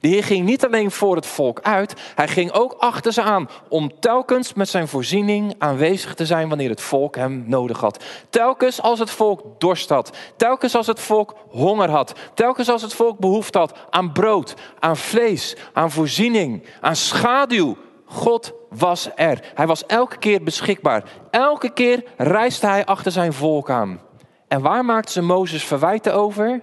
De 0.00 0.08
Heer 0.08 0.24
ging 0.24 0.46
niet 0.46 0.64
alleen 0.64 0.90
voor 0.90 1.16
het 1.16 1.26
volk 1.26 1.60
uit, 1.62 1.94
hij 2.14 2.28
ging 2.28 2.52
ook 2.52 2.74
achter 2.78 3.12
ze 3.12 3.22
aan 3.22 3.48
om 3.68 4.00
telkens 4.00 4.54
met 4.54 4.68
zijn 4.68 4.88
voorziening 4.88 5.54
aanwezig 5.58 6.14
te 6.14 6.26
zijn 6.26 6.48
wanneer 6.48 6.70
het 6.70 6.80
volk 6.80 7.16
hem 7.16 7.44
nodig 7.46 7.80
had. 7.80 8.04
Telkens 8.30 8.82
als 8.82 8.98
het 8.98 9.10
volk 9.10 9.42
dorst 9.58 9.88
had, 9.88 10.16
telkens 10.36 10.74
als 10.74 10.86
het 10.86 11.00
volk 11.00 11.34
honger 11.48 11.90
had, 11.90 12.12
telkens 12.34 12.68
als 12.68 12.82
het 12.82 12.94
volk 12.94 13.18
behoefte 13.18 13.58
had 13.58 13.72
aan 13.90 14.12
brood, 14.12 14.54
aan 14.78 14.96
vlees, 14.96 15.56
aan 15.72 15.90
voorziening, 15.90 16.64
aan 16.80 16.96
schaduw. 16.96 17.76
God 18.04 18.52
was 18.68 19.10
er. 19.14 19.52
Hij 19.54 19.66
was 19.66 19.86
elke 19.86 20.18
keer 20.18 20.42
beschikbaar. 20.42 21.04
Elke 21.30 21.70
keer 21.70 22.04
reisde 22.16 22.66
hij 22.66 22.84
achter 22.84 23.12
zijn 23.12 23.32
volk 23.32 23.70
aan. 23.70 24.00
En 24.48 24.60
waar 24.60 24.84
maakte 24.84 25.12
ze 25.12 25.22
Mozes 25.22 25.64
verwijten 25.64 26.14
over? 26.14 26.60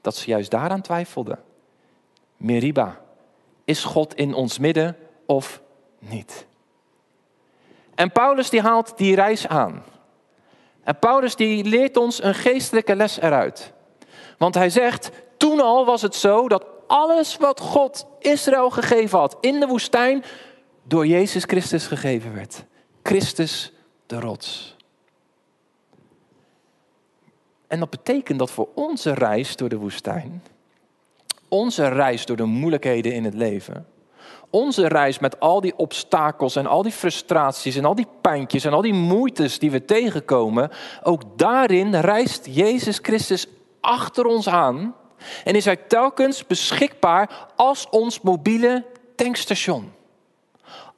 Dat 0.00 0.16
ze 0.16 0.30
juist 0.30 0.50
daaraan 0.50 0.80
twijfelden. 0.80 1.38
Meriba. 2.40 3.00
Is 3.64 3.84
God 3.84 4.14
in 4.14 4.34
ons 4.34 4.58
midden 4.58 4.96
of 5.26 5.62
niet? 5.98 6.46
En 7.94 8.12
Paulus 8.12 8.50
die 8.50 8.60
haalt 8.60 8.96
die 8.96 9.14
reis 9.14 9.48
aan. 9.48 9.82
En 10.84 10.98
Paulus 10.98 11.36
die 11.36 11.64
leert 11.64 11.96
ons 11.96 12.22
een 12.22 12.34
geestelijke 12.34 12.96
les 12.96 13.20
eruit. 13.20 13.72
Want 14.38 14.54
hij 14.54 14.70
zegt, 14.70 15.10
toen 15.36 15.60
al 15.60 15.84
was 15.84 16.02
het 16.02 16.14
zo 16.14 16.48
dat 16.48 16.64
alles 16.86 17.36
wat 17.36 17.60
God 17.60 18.06
Israël 18.18 18.70
gegeven 18.70 19.18
had 19.18 19.36
in 19.40 19.60
de 19.60 19.66
woestijn, 19.66 20.24
door 20.82 21.06
Jezus 21.06 21.44
Christus 21.44 21.86
gegeven 21.86 22.34
werd. 22.34 22.64
Christus 23.02 23.72
de 24.06 24.20
rots. 24.20 24.76
En 27.66 27.78
dat 27.78 27.90
betekent 27.90 28.38
dat 28.38 28.50
voor 28.50 28.68
onze 28.74 29.14
reis 29.14 29.56
door 29.56 29.68
de 29.68 29.76
woestijn, 29.76 30.42
onze 31.50 31.88
reis 31.88 32.26
door 32.26 32.36
de 32.36 32.44
moeilijkheden 32.44 33.14
in 33.14 33.24
het 33.24 33.34
leven, 33.34 33.86
onze 34.50 34.88
reis 34.88 35.18
met 35.18 35.40
al 35.40 35.60
die 35.60 35.76
obstakels 35.76 36.56
en 36.56 36.66
al 36.66 36.82
die 36.82 36.92
frustraties 36.92 37.76
en 37.76 37.84
al 37.84 37.94
die 37.94 38.06
pijntjes 38.20 38.64
en 38.64 38.72
al 38.72 38.82
die 38.82 38.94
moeites 38.94 39.58
die 39.58 39.70
we 39.70 39.84
tegenkomen, 39.84 40.70
ook 41.02 41.22
daarin 41.36 41.94
reist 41.94 42.46
Jezus 42.50 42.98
Christus 43.02 43.46
achter 43.80 44.24
ons 44.24 44.48
aan 44.48 44.94
en 45.44 45.54
is 45.54 45.64
hij 45.64 45.76
telkens 45.76 46.46
beschikbaar 46.46 47.48
als 47.56 47.86
ons 47.90 48.20
mobiele 48.20 48.84
tankstation. 49.16 49.92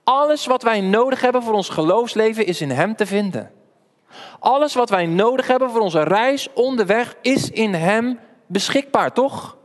Alles 0.04 0.46
wat 0.46 0.62
wij 0.62 0.80
nodig 0.80 1.20
hebben 1.20 1.42
voor 1.42 1.54
ons 1.54 1.68
geloofsleven 1.68 2.46
is 2.46 2.60
in 2.60 2.70
Hem 2.70 2.96
te 2.96 3.06
vinden. 3.06 3.50
Alles 4.38 4.74
wat 4.74 4.90
wij 4.90 5.06
nodig 5.06 5.46
hebben 5.46 5.70
voor 5.70 5.80
onze 5.80 6.02
reis 6.02 6.48
onderweg 6.52 7.16
is 7.20 7.50
in 7.50 7.74
Hem 7.74 8.18
beschikbaar, 8.46 9.12
toch? 9.12 9.56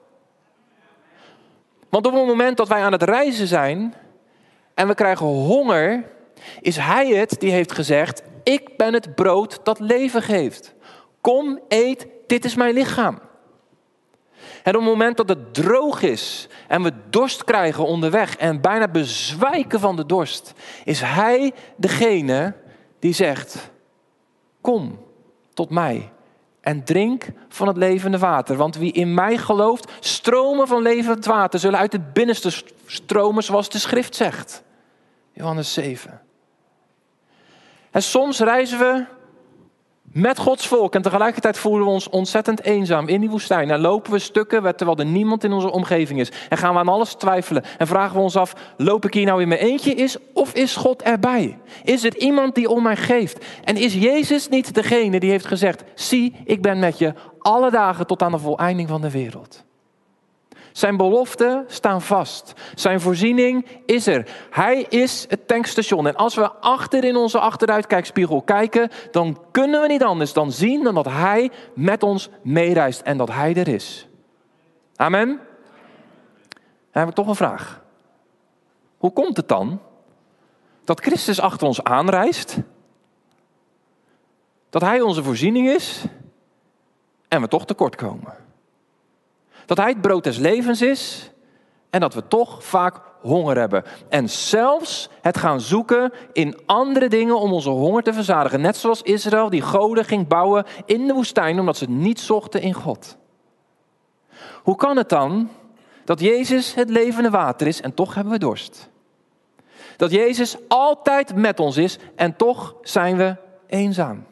Want 1.89 2.07
op 2.07 2.13
het 2.13 2.25
moment 2.25 2.57
dat 2.57 2.67
wij 2.67 2.83
aan 2.83 2.91
het 2.91 3.03
reizen 3.03 3.47
zijn 3.47 3.93
en 4.73 4.87
we 4.87 4.93
krijgen 4.93 5.25
honger, 5.25 6.03
is 6.61 6.77
Hij 6.77 7.07
het 7.07 7.35
die 7.39 7.51
heeft 7.51 7.71
gezegd: 7.71 8.23
Ik 8.43 8.77
ben 8.77 8.93
het 8.93 9.15
brood 9.15 9.59
dat 9.63 9.79
leven 9.79 10.21
geeft. 10.21 10.73
Kom, 11.21 11.59
eet, 11.67 12.07
dit 12.27 12.45
is 12.45 12.55
mijn 12.55 12.73
lichaam. 12.73 13.19
En 14.63 14.75
op 14.75 14.81
het 14.81 14.89
moment 14.89 15.17
dat 15.17 15.29
het 15.29 15.53
droog 15.53 16.01
is 16.01 16.47
en 16.67 16.83
we 16.83 16.91
dorst 17.09 17.43
krijgen 17.43 17.85
onderweg 17.85 18.37
en 18.37 18.61
bijna 18.61 18.87
bezwijken 18.87 19.79
van 19.79 19.95
de 19.95 20.05
dorst, 20.05 20.53
is 20.83 21.01
Hij 21.01 21.53
degene 21.75 22.53
die 22.99 23.13
zegt: 23.13 23.71
Kom 24.61 24.99
tot 25.53 25.69
mij 25.69 26.11
en 26.67 26.83
drink 26.83 27.25
van 27.49 27.67
het 27.67 27.77
levende 27.77 28.17
water. 28.17 28.55
Want 28.55 28.75
wie 28.75 28.91
in 28.91 29.13
mij 29.13 29.37
gelooft, 29.37 29.91
stromen 29.99 30.67
van 30.67 30.81
levend 30.81 31.25
water 31.25 31.59
zullen 31.59 31.79
uit 31.79 31.91
het 31.91 32.13
binnenste 32.13 32.63
stromen, 32.85 33.43
zoals 33.43 33.69
de 33.69 33.79
schrift 33.79 34.15
zegt. 34.15 34.63
Johannes 35.33 35.73
7. 35.73 36.21
En 37.91 38.01
soms 38.01 38.39
reizen 38.39 38.79
we 38.79 39.05
met 40.11 40.39
Gods 40.39 40.67
volk. 40.67 40.95
En 40.95 41.01
tegelijkertijd 41.01 41.57
voelen 41.57 41.85
we 41.85 41.91
ons 41.93 42.09
ontzettend 42.09 42.63
eenzaam 42.63 43.07
in 43.07 43.19
die 43.19 43.29
woestijn. 43.29 43.71
En 43.71 43.79
lopen 43.79 44.11
we 44.11 44.19
stukken 44.19 44.75
terwijl 44.75 44.97
er 44.97 45.05
niemand 45.05 45.43
in 45.43 45.51
onze 45.51 45.71
omgeving 45.71 46.19
is. 46.19 46.31
En 46.49 46.57
gaan 46.57 46.73
we 46.73 46.79
aan 46.79 46.87
alles 46.87 47.13
twijfelen. 47.13 47.63
En 47.77 47.87
vragen 47.87 48.15
we 48.15 48.21
ons 48.21 48.35
af, 48.35 48.53
loop 48.77 49.05
ik 49.05 49.13
hier 49.13 49.25
nou 49.25 49.41
in 49.41 49.47
mijn 49.47 49.59
eentje 49.59 49.93
is 49.93 50.17
of 50.33 50.53
is 50.53 50.75
God 50.75 51.01
erbij? 51.01 51.57
Is 51.83 52.03
er 52.03 52.17
iemand 52.17 52.55
die 52.55 52.69
om 52.69 52.83
mij 52.83 52.95
geeft? 52.95 53.45
En 53.63 53.75
is 53.75 53.93
Jezus 53.93 54.49
niet 54.49 54.73
degene 54.73 55.19
die 55.19 55.29
heeft 55.29 55.45
gezegd, 55.45 55.83
zie, 55.95 56.35
ik 56.45 56.61
ben 56.61 56.79
met 56.79 56.97
je 56.97 57.13
alle 57.39 57.71
dagen 57.71 58.07
tot 58.07 58.21
aan 58.21 58.31
de 58.31 58.39
voleinding 58.39 58.89
van 58.89 59.01
de 59.01 59.11
wereld? 59.11 59.65
Zijn 60.77 60.97
beloften 60.97 61.65
staan 61.67 62.01
vast. 62.01 62.53
Zijn 62.75 63.01
voorziening 63.01 63.67
is 63.85 64.07
er. 64.07 64.29
Hij 64.49 64.81
is 64.81 65.25
het 65.29 65.47
tankstation. 65.47 66.07
En 66.07 66.15
als 66.15 66.35
we 66.35 66.51
achter 66.51 67.03
in 67.03 67.15
onze 67.15 67.39
achteruitkijkspiegel 67.39 68.41
kijken, 68.41 68.89
dan 69.11 69.41
kunnen 69.51 69.81
we 69.81 69.87
niet 69.87 70.03
anders 70.03 70.33
dan 70.33 70.51
zien 70.51 70.83
dan 70.83 70.95
dat 70.95 71.05
Hij 71.05 71.51
met 71.75 72.03
ons 72.03 72.29
meereist 72.41 73.01
en 73.01 73.17
dat 73.17 73.31
Hij 73.31 73.55
er 73.55 73.67
is. 73.67 74.07
Amen. 74.95 75.27
Dan 76.91 77.01
heb 77.01 77.07
ik 77.07 77.15
toch 77.15 77.27
een 77.27 77.35
vraag. 77.35 77.81
Hoe 78.97 79.11
komt 79.11 79.37
het 79.37 79.47
dan 79.47 79.79
dat 80.83 80.99
Christus 80.99 81.39
achter 81.39 81.67
ons 81.67 81.83
aanreist? 81.83 82.57
Dat 84.69 84.81
Hij 84.81 85.01
onze 85.01 85.23
voorziening 85.23 85.69
is 85.69 86.03
en 87.27 87.41
we 87.41 87.47
toch 87.47 87.65
tekort 87.65 87.95
komen? 87.95 88.46
Dat 89.67 89.77
Hij 89.77 89.89
het 89.89 90.01
brood 90.01 90.23
des 90.23 90.37
levens 90.37 90.81
is 90.81 91.31
en 91.89 91.99
dat 91.99 92.13
we 92.13 92.27
toch 92.27 92.63
vaak 92.63 93.01
honger 93.21 93.57
hebben. 93.57 93.83
En 94.09 94.29
zelfs 94.29 95.09
het 95.21 95.37
gaan 95.37 95.61
zoeken 95.61 96.13
in 96.33 96.59
andere 96.65 97.07
dingen 97.07 97.39
om 97.39 97.53
onze 97.53 97.69
honger 97.69 98.03
te 98.03 98.13
verzadigen. 98.13 98.61
Net 98.61 98.77
zoals 98.77 99.01
Israël 99.01 99.49
die 99.49 99.61
goden 99.61 100.05
ging 100.05 100.27
bouwen 100.27 100.65
in 100.85 101.07
de 101.07 101.13
woestijn 101.13 101.59
omdat 101.59 101.77
ze 101.77 101.89
niet 101.89 102.19
zochten 102.19 102.61
in 102.61 102.73
God. 102.73 103.17
Hoe 104.63 104.75
kan 104.75 104.97
het 104.97 105.09
dan 105.09 105.49
dat 106.05 106.19
Jezus 106.19 106.73
het 106.73 106.89
levende 106.89 107.29
water 107.29 107.67
is 107.67 107.81
en 107.81 107.93
toch 107.93 108.13
hebben 108.13 108.33
we 108.33 108.39
dorst? 108.39 108.89
Dat 109.97 110.11
Jezus 110.11 110.57
altijd 110.67 111.35
met 111.35 111.59
ons 111.59 111.77
is 111.77 111.97
en 112.15 112.35
toch 112.35 112.75
zijn 112.81 113.17
we 113.17 113.35
eenzaam. 113.67 114.25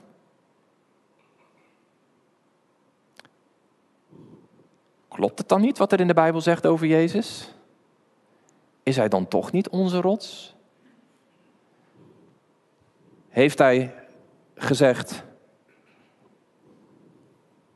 Klopt 5.16 5.40
het 5.40 5.50
dan 5.50 5.62
niet 5.62 5.78
wat 5.78 5.92
er 5.92 6.00
in 6.00 6.08
de 6.08 6.14
Bijbel 6.14 6.42
zegt 6.42 6.66
over 6.66 6.88
Jezus? 6.88 7.54
Is 8.84 8.96
hij 8.96 9.08
dan 9.08 9.28
toch 9.28 9.52
niet 9.52 9.70
onze 9.70 10.02
rots? 10.02 10.56
Heeft 13.30 13.58
hij 13.58 13.94
gezegd: 14.56 15.24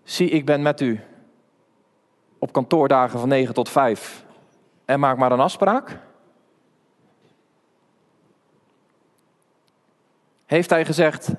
Zie, 0.04 0.30
ik 0.30 0.46
ben 0.46 0.62
met 0.62 0.82
u 0.82 1.02
op 2.40 2.52
kantoordagen 2.52 3.20
van 3.20 3.30
9 3.30 3.54
tot 3.54 3.70
5 3.70 4.26
en 4.86 5.00
maak 5.00 5.18
maar 5.18 5.32
een 5.32 5.40
afspraak? 5.40 6.00
Heeft 10.46 10.70
hij 10.70 10.86
gezegd: 10.86 11.32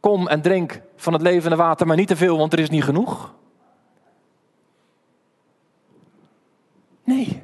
Kom 0.00 0.28
en 0.28 0.42
drink 0.42 0.80
van 0.96 1.12
het 1.12 1.22
levende 1.22 1.56
water, 1.56 1.86
maar 1.86 1.96
niet 1.96 2.08
te 2.08 2.16
veel, 2.16 2.38
want 2.38 2.52
er 2.52 2.58
is 2.58 2.70
niet 2.70 2.84
genoeg? 2.84 3.38
Nee. 7.10 7.42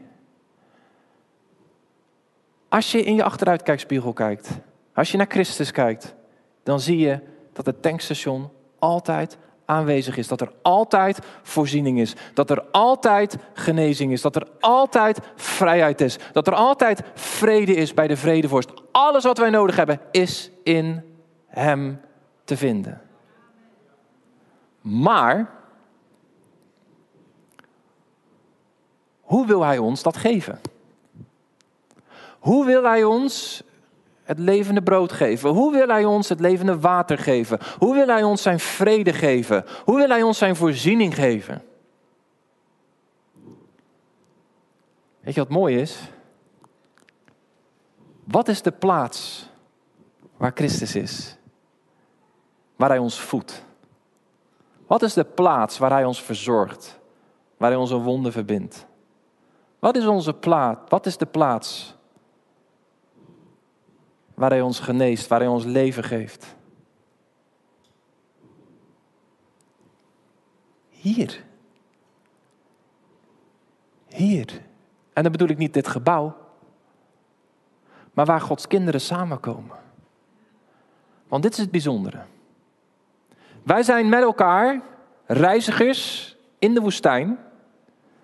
Als 2.68 2.92
je 2.92 3.02
in 3.02 3.14
je 3.14 3.24
achteruitkijkspiegel 3.24 4.12
kijkt, 4.12 4.50
als 4.94 5.10
je 5.10 5.16
naar 5.16 5.26
Christus 5.28 5.70
kijkt, 5.70 6.14
dan 6.62 6.80
zie 6.80 6.98
je 6.98 7.20
dat 7.52 7.66
het 7.66 7.82
tankstation 7.82 8.50
altijd 8.78 9.38
aanwezig 9.64 10.16
is. 10.16 10.28
Dat 10.28 10.40
er 10.40 10.52
altijd 10.62 11.18
voorziening 11.42 12.00
is. 12.00 12.14
Dat 12.34 12.50
er 12.50 12.62
altijd 12.70 13.36
genezing 13.52 14.12
is. 14.12 14.22
Dat 14.22 14.36
er 14.36 14.46
altijd 14.60 15.20
vrijheid 15.34 16.00
is. 16.00 16.18
Dat 16.32 16.46
er 16.46 16.54
altijd 16.54 17.02
vrede 17.14 17.74
is 17.74 17.94
bij 17.94 18.06
de 18.06 18.16
vredevorst. 18.16 18.72
Alles 18.92 19.24
wat 19.24 19.38
wij 19.38 19.50
nodig 19.50 19.76
hebben 19.76 20.00
is 20.10 20.50
in 20.62 21.02
Hem 21.46 22.00
te 22.44 22.56
vinden. 22.56 23.00
Maar 24.80 25.55
Hoe 29.26 29.46
wil 29.46 29.62
Hij 29.62 29.78
ons 29.78 30.02
dat 30.02 30.16
geven? 30.16 30.60
Hoe 32.38 32.64
wil 32.66 32.82
Hij 32.82 33.04
ons 33.04 33.62
het 34.22 34.38
levende 34.38 34.82
brood 34.82 35.12
geven? 35.12 35.50
Hoe 35.50 35.72
wil 35.72 35.88
Hij 35.88 36.04
ons 36.04 36.28
het 36.28 36.40
levende 36.40 36.80
water 36.80 37.18
geven? 37.18 37.58
Hoe 37.78 37.94
wil 37.94 38.06
Hij 38.06 38.22
ons 38.22 38.42
zijn 38.42 38.60
vrede 38.60 39.12
geven? 39.12 39.64
Hoe 39.84 39.96
wil 39.96 40.08
Hij 40.08 40.22
ons 40.22 40.38
zijn 40.38 40.56
voorziening 40.56 41.14
geven? 41.14 41.62
Weet 45.20 45.34
je 45.34 45.40
wat 45.40 45.48
mooi 45.48 45.80
is? 45.80 45.98
Wat 48.24 48.48
is 48.48 48.62
de 48.62 48.72
plaats 48.72 49.48
waar 50.36 50.52
Christus 50.54 50.94
is? 50.94 51.36
Waar 52.76 52.88
Hij 52.88 52.98
ons 52.98 53.20
voedt? 53.20 53.64
Wat 54.86 55.02
is 55.02 55.14
de 55.14 55.24
plaats 55.24 55.78
waar 55.78 55.90
Hij 55.90 56.04
ons 56.04 56.22
verzorgt? 56.22 56.98
Waar 57.56 57.70
Hij 57.70 57.78
onze 57.78 57.96
wonden 57.96 58.32
verbindt? 58.32 58.86
Wat 59.78 59.96
is 59.96 60.06
onze 60.06 60.34
plaats? 60.34 60.80
Wat 60.88 61.06
is 61.06 61.16
de 61.16 61.26
plaats 61.26 61.94
waar 64.34 64.50
Hij 64.50 64.60
ons 64.60 64.80
geneest, 64.80 65.26
waar 65.26 65.38
Hij 65.38 65.48
ons 65.48 65.64
leven 65.64 66.04
geeft? 66.04 66.54
Hier. 70.88 71.44
Hier. 74.08 74.62
En 75.12 75.22
dan 75.22 75.32
bedoel 75.32 75.48
ik 75.48 75.58
niet 75.58 75.74
dit 75.74 75.88
gebouw, 75.88 76.36
maar 78.12 78.26
waar 78.26 78.40
Gods 78.40 78.66
kinderen 78.66 79.00
samenkomen. 79.00 79.76
Want 81.28 81.42
dit 81.42 81.52
is 81.52 81.58
het 81.58 81.70
bijzondere. 81.70 82.22
Wij 83.62 83.82
zijn 83.82 84.08
met 84.08 84.22
elkaar 84.22 84.82
reizigers 85.26 86.36
in 86.58 86.74
de 86.74 86.80
woestijn. 86.80 87.38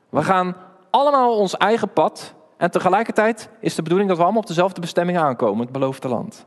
We 0.08 0.22
gaan 0.22 0.56
allemaal 0.92 1.36
ons 1.36 1.56
eigen 1.56 1.92
pad. 1.92 2.34
En 2.56 2.70
tegelijkertijd 2.70 3.48
is 3.60 3.74
de 3.74 3.82
bedoeling 3.82 4.08
dat 4.08 4.18
we 4.18 4.24
allemaal 4.24 4.42
op 4.42 4.48
dezelfde 4.48 4.80
bestemming 4.80 5.18
aankomen, 5.18 5.62
het 5.62 5.72
beloofde 5.72 6.08
land. 6.08 6.46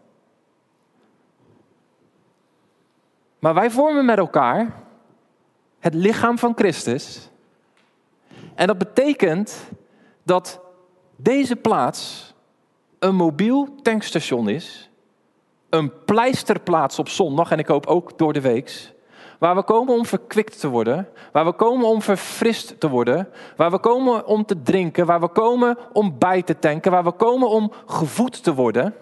Maar 3.40 3.54
wij 3.54 3.72
vormen 3.72 4.06
met 4.06 4.18
elkaar 4.18 4.84
het 5.80 5.94
lichaam 5.94 6.38
van 6.38 6.54
Christus. 6.56 7.30
En 8.56 8.68
dat 8.68 8.78
betekent 8.78 9.70
dat 10.24 10.60
deze 11.16 11.56
plaats 11.56 12.34
een 13.00 13.16
mobiel 13.16 13.76
tankstation 13.82 14.50
is, 14.50 14.90
een 15.70 16.04
pleisterplaats 16.06 17.00
op 17.00 17.10
zondag 17.10 17.52
en 17.52 17.60
ik 17.60 17.68
hoop 17.68 17.86
ook 17.86 18.18
door 18.18 18.34
de 18.34 18.42
weeks, 18.42 18.94
waar 19.46 19.56
we 19.56 19.64
komen 19.64 19.94
om 19.94 20.06
verkwikt 20.06 20.60
te 20.60 20.68
worden, 20.68 21.08
waar 21.32 21.46
we 21.46 21.54
komen 21.54 21.88
om 21.88 22.02
verfrist 22.02 22.80
te 22.80 22.90
worden, 22.90 23.30
waar 23.56 23.72
we 23.72 23.80
komen 23.80 24.26
om 24.26 24.46
te 24.46 24.62
drinken, 24.62 25.06
waar 25.06 25.20
we 25.20 25.28
komen 25.28 25.78
om 25.94 26.16
bij 26.18 26.42
te 26.42 26.60
tanken, 26.60 26.92
waar 26.92 27.04
we 27.04 27.12
komen 27.12 27.50
om 27.50 27.72
gevoed 27.86 28.44
te 28.44 28.54
worden 28.54 28.94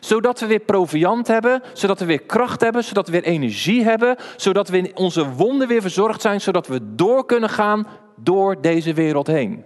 zodat 0.00 0.40
we 0.40 0.46
weer 0.46 0.60
proviand 0.60 1.26
hebben, 1.26 1.62
zodat 1.72 1.98
we 1.98 2.04
weer 2.04 2.22
kracht 2.22 2.60
hebben, 2.60 2.84
zodat 2.84 3.06
we 3.06 3.12
weer 3.12 3.22
energie 3.22 3.84
hebben, 3.84 4.16
zodat 4.36 4.68
we 4.68 4.78
in 4.78 4.96
onze 4.96 5.28
wonden 5.30 5.68
weer 5.68 5.80
verzorgd 5.80 6.20
zijn, 6.20 6.40
zodat 6.40 6.66
we 6.66 6.94
door 6.94 7.26
kunnen 7.26 7.50
gaan 7.50 7.86
door 8.16 8.60
deze 8.60 8.94
wereld 8.94 9.26
heen. 9.26 9.64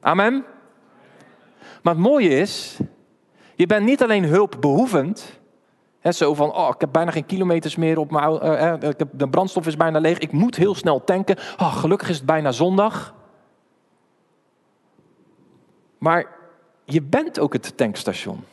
Amen. 0.00 0.44
Maar 1.82 1.94
het 1.94 2.02
mooie 2.02 2.28
is, 2.28 2.78
je 3.54 3.66
bent 3.66 3.84
niet 3.84 4.02
alleen 4.02 4.24
hulpbehoevend, 4.24 5.40
zo 6.14 6.34
van, 6.34 6.54
oh, 6.54 6.68
ik 6.74 6.80
heb 6.80 6.92
bijna 6.92 7.10
geen 7.10 7.26
kilometers 7.26 7.76
meer 7.76 7.98
op 7.98 8.10
mijn, 8.10 8.32
heb, 8.32 9.04
de 9.12 9.28
brandstof 9.28 9.66
is 9.66 9.76
bijna 9.76 9.98
leeg, 9.98 10.18
ik 10.18 10.32
moet 10.32 10.56
heel 10.56 10.74
snel 10.74 11.04
tanken, 11.04 11.36
oh, 11.36 11.76
gelukkig 11.76 12.08
is 12.08 12.16
het 12.16 12.26
bijna 12.26 12.52
zondag. 12.52 13.14
Maar 15.98 16.26
je 16.84 17.02
bent 17.02 17.38
ook 17.38 17.52
het 17.52 17.76
tankstation. 17.76 18.44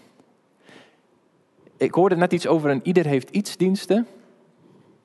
Ik 1.77 1.93
hoorde 1.93 2.15
net 2.15 2.33
iets 2.33 2.47
over 2.47 2.69
een 2.69 2.79
ieder 2.83 3.05
heeft 3.05 3.29
iets 3.29 3.57
diensten. 3.57 4.07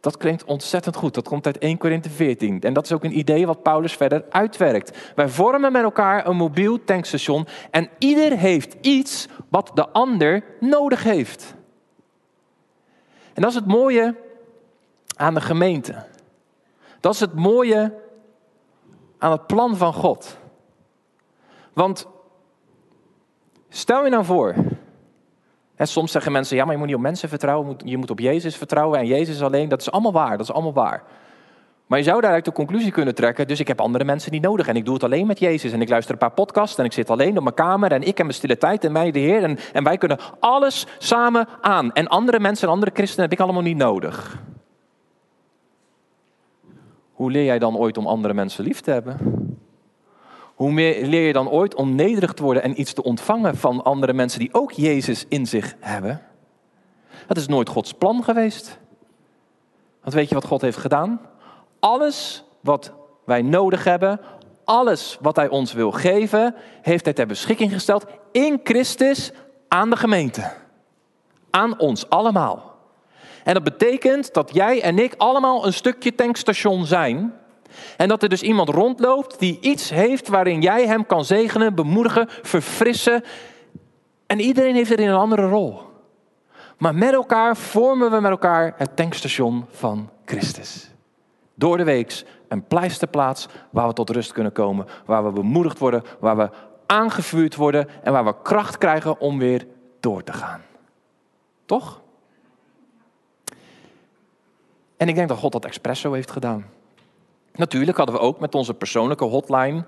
Dat 0.00 0.16
klinkt 0.16 0.44
ontzettend 0.44 0.96
goed. 0.96 1.14
Dat 1.14 1.28
komt 1.28 1.46
uit 1.46 1.58
1 1.58 1.78
Korinthe 1.78 2.10
14. 2.10 2.60
En 2.60 2.72
dat 2.72 2.84
is 2.84 2.92
ook 2.92 3.04
een 3.04 3.18
idee 3.18 3.46
wat 3.46 3.62
Paulus 3.62 3.92
verder 3.92 4.24
uitwerkt. 4.30 5.12
Wij 5.14 5.28
vormen 5.28 5.72
met 5.72 5.82
elkaar 5.82 6.26
een 6.26 6.36
mobiel 6.36 6.84
tankstation. 6.84 7.46
En 7.70 7.88
ieder 7.98 8.36
heeft 8.36 8.76
iets 8.80 9.28
wat 9.48 9.70
de 9.74 9.88
ander 9.88 10.44
nodig 10.60 11.02
heeft. 11.02 11.54
En 13.38 13.44
dat 13.44 13.52
is 13.52 13.58
het 13.58 13.66
mooie 13.66 14.14
aan 15.16 15.34
de 15.34 15.40
gemeente. 15.40 16.04
Dat 17.00 17.14
is 17.14 17.20
het 17.20 17.34
mooie 17.34 17.94
aan 19.18 19.32
het 19.32 19.46
plan 19.46 19.76
van 19.76 19.92
God. 19.92 20.38
Want 21.72 22.06
stel 23.68 24.04
je 24.04 24.10
nou 24.10 24.24
voor 24.24 24.54
soms 25.76 26.12
zeggen 26.12 26.32
mensen, 26.32 26.56
ja, 26.56 26.62
maar 26.62 26.72
je 26.72 26.78
moet 26.78 26.86
niet 26.86 26.96
op 26.96 27.02
mensen 27.02 27.28
vertrouwen, 27.28 27.76
je 27.84 27.96
moet 27.96 28.10
op 28.10 28.18
Jezus 28.18 28.56
vertrouwen 28.56 28.98
en 28.98 29.06
Jezus 29.06 29.42
alleen. 29.42 29.68
Dat 29.68 29.80
is 29.80 29.90
allemaal 29.90 30.12
waar, 30.12 30.36
dat 30.36 30.48
is 30.48 30.52
allemaal 30.52 30.72
waar. 30.72 31.02
Maar 31.88 31.98
je 31.98 32.04
zou 32.04 32.20
daaruit 32.20 32.44
de 32.44 32.52
conclusie 32.52 32.90
kunnen 32.90 33.14
trekken, 33.14 33.46
dus 33.46 33.60
ik 33.60 33.68
heb 33.68 33.80
andere 33.80 34.04
mensen 34.04 34.32
niet 34.32 34.42
nodig 34.42 34.68
en 34.68 34.76
ik 34.76 34.84
doe 34.84 34.94
het 34.94 35.04
alleen 35.04 35.26
met 35.26 35.38
Jezus. 35.38 35.72
En 35.72 35.80
ik 35.80 35.88
luister 35.88 36.12
een 36.12 36.18
paar 36.18 36.30
podcasts 36.30 36.78
en 36.78 36.84
ik 36.84 36.92
zit 36.92 37.10
alleen 37.10 37.36
op 37.36 37.42
mijn 37.42 37.54
kamer 37.54 37.92
en 37.92 38.00
ik 38.00 38.06
heb 38.06 38.18
mijn 38.18 38.34
stille 38.34 38.58
tijd 38.58 38.84
en 38.84 38.92
mij 38.92 39.10
de 39.10 39.18
Heer. 39.18 39.42
En, 39.42 39.58
en 39.72 39.84
wij 39.84 39.98
kunnen 39.98 40.18
alles 40.38 40.86
samen 40.98 41.48
aan. 41.60 41.92
En 41.92 42.08
andere 42.08 42.40
mensen 42.40 42.66
en 42.66 42.74
andere 42.74 42.90
christenen 42.94 43.24
heb 43.24 43.38
ik 43.38 43.44
allemaal 43.44 43.62
niet 43.62 43.76
nodig. 43.76 44.42
Hoe 47.12 47.30
leer 47.30 47.44
jij 47.44 47.58
dan 47.58 47.76
ooit 47.76 47.98
om 47.98 48.06
andere 48.06 48.34
mensen 48.34 48.64
lief 48.64 48.80
te 48.80 48.90
hebben? 48.90 49.16
hoe 50.58 50.72
leer 50.72 51.26
je 51.26 51.32
dan 51.32 51.48
ooit 51.48 51.74
om 51.74 51.94
nederig 51.94 52.32
te 52.32 52.42
worden 52.42 52.62
en 52.62 52.80
iets 52.80 52.92
te 52.92 53.02
ontvangen 53.02 53.56
van 53.56 53.84
andere 53.84 54.12
mensen 54.12 54.38
die 54.38 54.54
ook 54.54 54.72
Jezus 54.72 55.24
in 55.28 55.46
zich 55.46 55.74
hebben? 55.80 56.22
Dat 57.26 57.36
is 57.36 57.46
nooit 57.46 57.68
Gods 57.68 57.92
plan 57.92 58.24
geweest. 58.24 58.78
Want 60.02 60.14
weet 60.14 60.28
je 60.28 60.34
wat 60.34 60.44
God 60.44 60.60
heeft 60.60 60.76
gedaan? 60.76 61.20
Alles 61.80 62.44
wat 62.60 62.92
wij 63.24 63.42
nodig 63.42 63.84
hebben, 63.84 64.20
alles 64.64 65.18
wat 65.20 65.36
Hij 65.36 65.48
ons 65.48 65.72
wil 65.72 65.90
geven, 65.90 66.54
heeft 66.82 67.04
Hij 67.04 67.14
ter 67.14 67.26
beschikking 67.26 67.72
gesteld 67.72 68.06
in 68.32 68.60
Christus 68.64 69.32
aan 69.68 69.90
de 69.90 69.96
gemeente. 69.96 70.52
Aan 71.50 71.78
ons 71.78 72.10
allemaal. 72.10 72.76
En 73.44 73.54
dat 73.54 73.64
betekent 73.64 74.34
dat 74.34 74.50
jij 74.54 74.82
en 74.82 74.98
ik 74.98 75.14
allemaal 75.16 75.66
een 75.66 75.72
stukje 75.72 76.14
tankstation 76.14 76.86
zijn 76.86 77.34
en 77.96 78.08
dat 78.08 78.22
er 78.22 78.28
dus 78.28 78.42
iemand 78.42 78.68
rondloopt 78.68 79.38
die 79.38 79.58
iets 79.60 79.90
heeft 79.90 80.28
waarin 80.28 80.60
jij 80.60 80.86
hem 80.86 81.06
kan 81.06 81.24
zegenen, 81.24 81.74
bemoedigen, 81.74 82.28
verfrissen. 82.42 83.24
En 84.26 84.40
iedereen 84.40 84.74
heeft 84.74 84.90
er 84.90 85.00
in 85.00 85.08
een 85.08 85.16
andere 85.16 85.48
rol. 85.48 85.80
Maar 86.78 86.94
met 86.94 87.12
elkaar 87.12 87.56
vormen 87.56 88.10
we 88.10 88.20
met 88.20 88.30
elkaar 88.30 88.74
het 88.76 88.96
tankstation 88.96 89.64
van 89.70 90.10
Christus. 90.24 90.90
Door 91.58 91.76
de 91.76 91.84
weeks 91.84 92.24
een 92.48 92.66
pleisterplaats 92.66 93.46
waar 93.70 93.86
we 93.86 93.92
tot 93.92 94.10
rust 94.10 94.32
kunnen 94.32 94.52
komen, 94.52 94.86
waar 95.06 95.24
we 95.24 95.30
bemoedigd 95.30 95.78
worden, 95.78 96.02
waar 96.18 96.36
we 96.36 96.50
aangevuurd 96.86 97.56
worden 97.56 97.88
en 98.02 98.12
waar 98.12 98.24
we 98.24 98.34
kracht 98.42 98.78
krijgen 98.78 99.20
om 99.20 99.38
weer 99.38 99.66
door 100.00 100.22
te 100.22 100.32
gaan. 100.32 100.60
Toch? 101.66 102.00
En 104.96 105.08
ik 105.08 105.14
denk 105.14 105.28
dat 105.28 105.38
God 105.38 105.52
dat 105.52 105.64
expres 105.64 106.00
zo 106.00 106.12
heeft 106.12 106.30
gedaan. 106.30 106.66
Natuurlijk 107.52 107.96
hadden 107.96 108.16
we 108.16 108.20
ook 108.20 108.40
met 108.40 108.54
onze 108.54 108.74
persoonlijke 108.74 109.24
hotline 109.24 109.84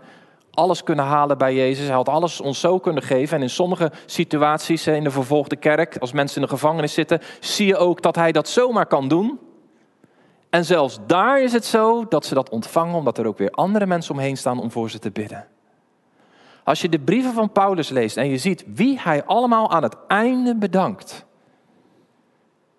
alles 0.51 0.83
kunnen 0.83 1.05
halen 1.05 1.39
bij 1.39 1.55
Jezus. 1.55 1.87
Hij 1.87 1.95
had 1.95 2.09
alles 2.09 2.41
ons 2.41 2.61
zo 2.61 2.79
kunnen 2.79 3.03
geven. 3.03 3.37
En 3.37 3.43
in 3.43 3.51
sommige 3.51 3.93
situaties 4.07 4.87
in 4.87 5.05
de 5.05 5.11
vervolgde 5.11 5.57
kerk, 5.57 5.97
als 5.97 6.13
mensen 6.13 6.37
in 6.37 6.43
de 6.43 6.55
gevangenis 6.55 6.95
zitten, 6.95 7.21
zie 7.41 7.67
je 7.67 7.77
ook 7.77 8.03
dat 8.03 8.17
hij 8.17 8.33
dat 8.33 8.49
zomaar 8.49 8.87
kan 8.87 9.09
doen. 9.09 9.39
En 10.51 10.65
zelfs 10.65 10.99
daar 11.07 11.43
is 11.43 11.53
het 11.53 11.65
zo 11.65 12.07
dat 12.09 12.25
ze 12.25 12.35
dat 12.35 12.51
ontvangen, 12.51 12.95
omdat 12.95 13.19
er 13.19 13.27
ook 13.27 13.39
weer 13.39 13.51
andere 13.51 13.87
mensen 13.87 14.15
omheen 14.15 14.37
staan 14.37 14.61
om 14.61 14.71
voor 14.71 14.91
ze 14.91 14.99
te 14.99 15.11
bidden. 15.11 15.47
Als 16.65 16.81
je 16.81 16.89
de 16.89 17.01
brieven 17.01 17.33
van 17.33 17.53
Paulus 17.53 17.89
leest 17.89 18.17
en 18.17 18.29
je 18.29 18.39
ziet 18.39 18.65
wie 18.75 19.01
hij 19.01 19.25
allemaal 19.25 19.71
aan 19.71 19.83
het 19.83 19.97
einde 20.07 20.57
bedankt. 20.57 21.25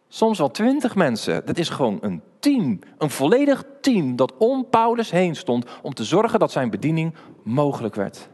Soms 0.07 0.38
wel 0.38 0.51
twintig 0.51 0.95
mensen. 0.95 1.45
Dat 1.45 1.57
is 1.57 1.69
gewoon 1.69 1.97
een 2.01 2.21
team, 2.39 2.79
een 2.97 3.10
volledig 3.10 3.63
team 3.81 4.15
dat 4.15 4.38
om 4.38 4.69
Paulus 4.69 5.12
heen 5.12 5.36
stond 5.36 5.65
om 5.81 5.93
te 5.93 6.03
zorgen 6.03 6.39
dat 6.39 6.51
zijn 6.51 6.69
bediening 6.69 7.13
mogelijk 7.43 7.95
werd. 7.95 8.29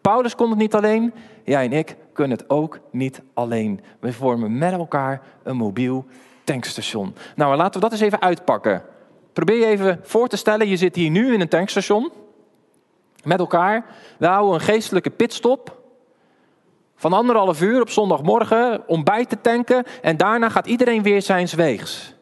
Paulus 0.00 0.34
kon 0.34 0.50
het 0.50 0.58
niet 0.58 0.74
alleen, 0.74 1.12
jij 1.44 1.64
en 1.64 1.72
ik 1.72 1.96
kunnen 2.12 2.38
het 2.38 2.50
ook 2.50 2.80
niet 2.90 3.22
alleen. 3.34 3.80
We 4.00 4.12
vormen 4.12 4.58
met 4.58 4.72
elkaar 4.72 5.22
een 5.42 5.56
mobiel 5.56 6.04
tankstation. 6.50 7.14
Nou, 7.36 7.56
laten 7.56 7.72
we 7.74 7.80
dat 7.80 7.92
eens 7.92 8.00
even 8.00 8.22
uitpakken. 8.22 8.82
Probeer 9.32 9.56
je 9.56 9.66
even 9.66 10.00
voor 10.02 10.28
te 10.28 10.36
stellen, 10.36 10.68
je 10.68 10.76
zit 10.76 10.96
hier 10.96 11.10
nu 11.10 11.34
in 11.34 11.40
een 11.40 11.48
tankstation 11.48 12.12
met 13.24 13.38
elkaar. 13.38 13.86
We 14.18 14.26
houden 14.26 14.54
een 14.54 14.60
geestelijke 14.60 15.10
pitstop 15.10 15.78
van 16.96 17.12
anderhalf 17.12 17.62
uur 17.62 17.80
op 17.80 17.90
zondagmorgen 17.90 18.88
om 18.88 19.04
bij 19.04 19.24
te 19.26 19.40
tanken 19.40 19.84
en 20.02 20.16
daarna 20.16 20.48
gaat 20.48 20.66
iedereen 20.66 21.02
weer 21.02 21.22
zijn 21.22 21.46
weegs. 21.46 22.14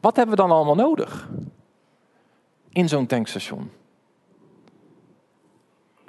Wat 0.00 0.16
hebben 0.16 0.36
we 0.36 0.42
dan 0.42 0.50
allemaal 0.50 0.74
nodig 0.74 1.28
in 2.68 2.88
zo'n 2.88 3.06
tankstation? 3.06 3.70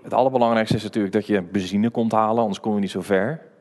Het 0.04 0.14
allerbelangrijkste 0.14 0.76
is 0.76 0.84
natuurlijk 0.84 1.14
dat 1.14 1.28
je 1.28 1.42
benzine 1.42 1.90
komt 1.90 2.12
halen, 2.12 2.42
anders 2.42 2.60
kom 2.60 2.74
je 2.74 2.80
niet 2.80 2.92
zo 2.92 3.02
ver. 3.02 3.53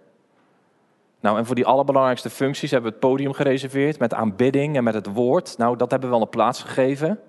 Nou, 1.23 1.39
en 1.39 1.47
voor 1.47 1.55
die 1.55 1.67
allerbelangrijkste 1.67 2.31
functies 2.31 2.71
hebben 2.71 2.91
we 2.91 2.97
het 2.97 3.07
podium 3.07 3.33
gereserveerd 3.33 3.99
met 3.99 4.15
aanbidding 4.15 4.77
en 4.77 4.85
met 4.85 4.95
het 4.95 5.07
woord. 5.07 5.59
Nou, 5.59 5.77
dat 5.77 5.91
hebben 5.91 6.09
we 6.09 6.15
wel 6.15 6.25
een 6.25 6.31
plaats 6.31 6.63
gegeven. 6.63 7.21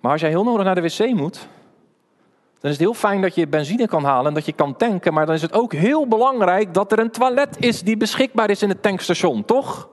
Maar 0.00 0.12
als 0.12 0.20
jij 0.20 0.30
heel 0.30 0.44
nodig 0.44 0.64
naar 0.64 0.74
de 0.74 0.80
wc 0.80 1.14
moet, 1.14 1.48
dan 2.60 2.70
is 2.70 2.76
het 2.76 2.78
heel 2.78 2.94
fijn 2.94 3.20
dat 3.20 3.34
je 3.34 3.48
benzine 3.48 3.86
kan 3.86 4.04
halen 4.04 4.26
en 4.26 4.34
dat 4.34 4.44
je 4.44 4.52
kan 4.52 4.76
tanken. 4.76 5.12
Maar 5.12 5.26
dan 5.26 5.34
is 5.34 5.42
het 5.42 5.52
ook 5.52 5.72
heel 5.72 6.08
belangrijk 6.08 6.74
dat 6.74 6.92
er 6.92 6.98
een 6.98 7.10
toilet 7.10 7.64
is 7.64 7.82
die 7.82 7.96
beschikbaar 7.96 8.50
is 8.50 8.62
in 8.62 8.68
het 8.68 8.82
tankstation, 8.82 9.44
toch? 9.44 9.88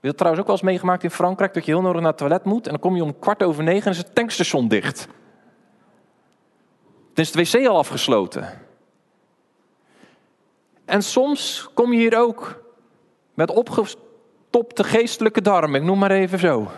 je 0.00 0.08
dat 0.08 0.16
trouwens 0.16 0.42
ook 0.42 0.48
wel 0.48 0.56
eens 0.56 0.70
meegemaakt 0.70 1.04
in 1.04 1.10
Frankrijk? 1.10 1.54
Dat 1.54 1.64
je 1.64 1.72
heel 1.72 1.80
nodig 1.80 2.00
naar 2.00 2.10
het 2.10 2.18
toilet 2.18 2.44
moet 2.44 2.64
en 2.64 2.70
dan 2.70 2.80
kom 2.80 2.96
je 2.96 3.02
om 3.02 3.18
kwart 3.18 3.42
over 3.42 3.62
negen 3.62 3.84
en 3.84 3.90
is 3.90 3.98
het 3.98 4.14
tankstation 4.14 4.68
dicht. 4.68 5.08
Dan 7.14 7.24
is 7.24 7.34
het 7.34 7.52
wc 7.52 7.66
al 7.66 7.78
afgesloten. 7.78 8.66
En 10.88 11.02
soms 11.02 11.68
kom 11.74 11.92
je 11.92 11.98
hier 11.98 12.18
ook 12.18 12.62
met 13.34 13.50
opgestopte 13.50 14.84
geestelijke 14.84 15.42
darmen, 15.42 15.80
ik 15.80 15.86
noem 15.86 15.98
maar 15.98 16.10
even 16.10 16.38
zo. 16.38 16.68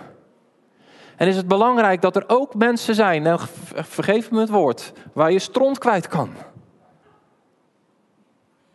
En 1.16 1.29
is 1.29 1.37
het 1.37 1.49
belangrijk 1.49 2.01
dat 2.01 2.16
er 2.16 2.25
ook 2.27 2.55
mensen 2.55 2.94
zijn, 2.94 3.38
vergeef 3.75 4.31
me 4.31 4.40
het 4.40 4.49
woord, 4.49 4.92
waar 5.12 5.33
je 5.33 5.38
stront 5.38 5.79
kwijt 5.79 6.09
kan. 6.09 6.31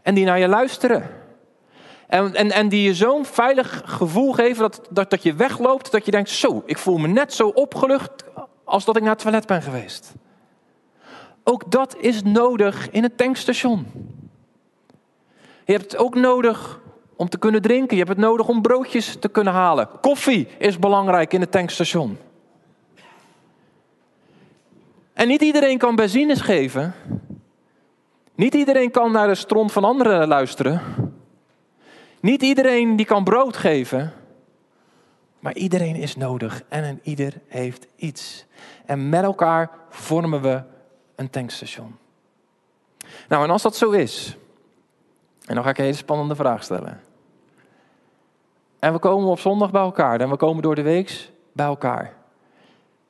En 0.02 0.15
die 0.15 0.26
naar 0.26 0.39
je 0.39 0.48
luisteren. 0.48 1.10
En, 2.08 2.36
en, 2.36 2.52
en 2.52 2.69
die 2.69 2.84
je 2.84 2.93
zo'n 2.93 3.26
veilig 3.26 3.82
gevoel 3.86 4.34
geven 4.34 4.62
dat, 4.62 4.82
dat, 4.89 5.10
dat 5.10 5.24
je 5.24 5.34
wegloopt, 5.34 5.91
dat 5.91 6.06
je 6.06 6.12
denkt, 6.12 6.30
zo, 6.30 6.63
ik 6.65 6.78
voel 6.78 6.98
me 6.98 7.08
net 7.08 7.34
zo 7.34 7.48
opgelucht 7.48 8.24
als 8.63 8.86
dat 8.86 8.95
ik 8.95 9.02
naar 9.02 9.12
het 9.12 9.21
toilet 9.21 9.45
ben 9.45 9.62
geweest. 9.62 10.13
Ook 11.43 11.71
dat 11.71 11.95
is 11.98 12.24
nodig 12.24 12.89
in 12.89 13.04
het 13.04 13.17
tankstation. 13.17 13.88
Je 15.65 15.71
hebt 15.71 15.91
het 15.91 15.97
ook 15.97 16.15
nodig 16.15 16.80
om 17.15 17.30
te 17.30 17.38
kunnen 17.38 17.62
drinken. 17.62 17.97
Je 17.97 18.04
hebt 18.04 18.17
het 18.17 18.25
nodig 18.25 18.47
om 18.47 18.62
broodjes 18.62 19.15
te 19.19 19.30
kunnen 19.30 19.54
halen. 19.54 19.89
Koffie 20.01 20.47
is 20.58 20.80
belangrijk 20.80 21.34
in 21.34 21.41
het 21.41 21.51
tankstation. 21.51 22.17
En 25.13 25.28
niet 25.28 25.41
iedereen 25.41 25.78
kan 25.78 25.95
benzines 25.95 26.41
geven. 26.41 26.93
Niet 28.36 28.54
iedereen 28.54 28.91
kan 28.91 29.12
naar 29.12 29.28
de 29.28 29.36
stront 29.36 29.71
van 29.71 29.84
anderen 29.84 30.28
luisteren. 30.28 30.82
Niet 32.19 32.41
iedereen 32.41 32.95
die 32.95 33.06
kan 33.06 33.23
brood 33.23 33.58
geven. 33.58 34.13
Maar 35.39 35.56
iedereen 35.56 35.95
is 35.95 36.15
nodig 36.15 36.63
en 36.69 36.84
een 36.84 36.99
ieder 37.04 37.34
heeft 37.47 37.88
iets. 37.95 38.45
En 38.86 39.10
met 39.10 39.23
elkaar 39.23 39.69
vormen 39.89 40.41
we 40.41 40.63
een 41.15 41.30
tankstation. 41.30 41.95
Nou, 43.28 43.43
en 43.43 43.49
als 43.49 43.62
dat 43.62 43.75
zo 43.75 43.91
is, 43.91 44.38
en 45.45 45.55
dan 45.55 45.63
ga 45.63 45.69
ik 45.69 45.77
een 45.77 45.84
hele 45.84 45.97
spannende 45.97 46.36
vraag 46.36 46.63
stellen. 46.63 47.01
En 48.79 48.93
we 48.93 48.99
komen 48.99 49.29
op 49.29 49.39
zondag 49.39 49.71
bij 49.71 49.81
elkaar 49.81 50.21
en 50.21 50.29
we 50.29 50.36
komen 50.36 50.63
door 50.63 50.75
de 50.75 50.81
week 50.81 51.31
bij 51.51 51.65
elkaar. 51.65 52.13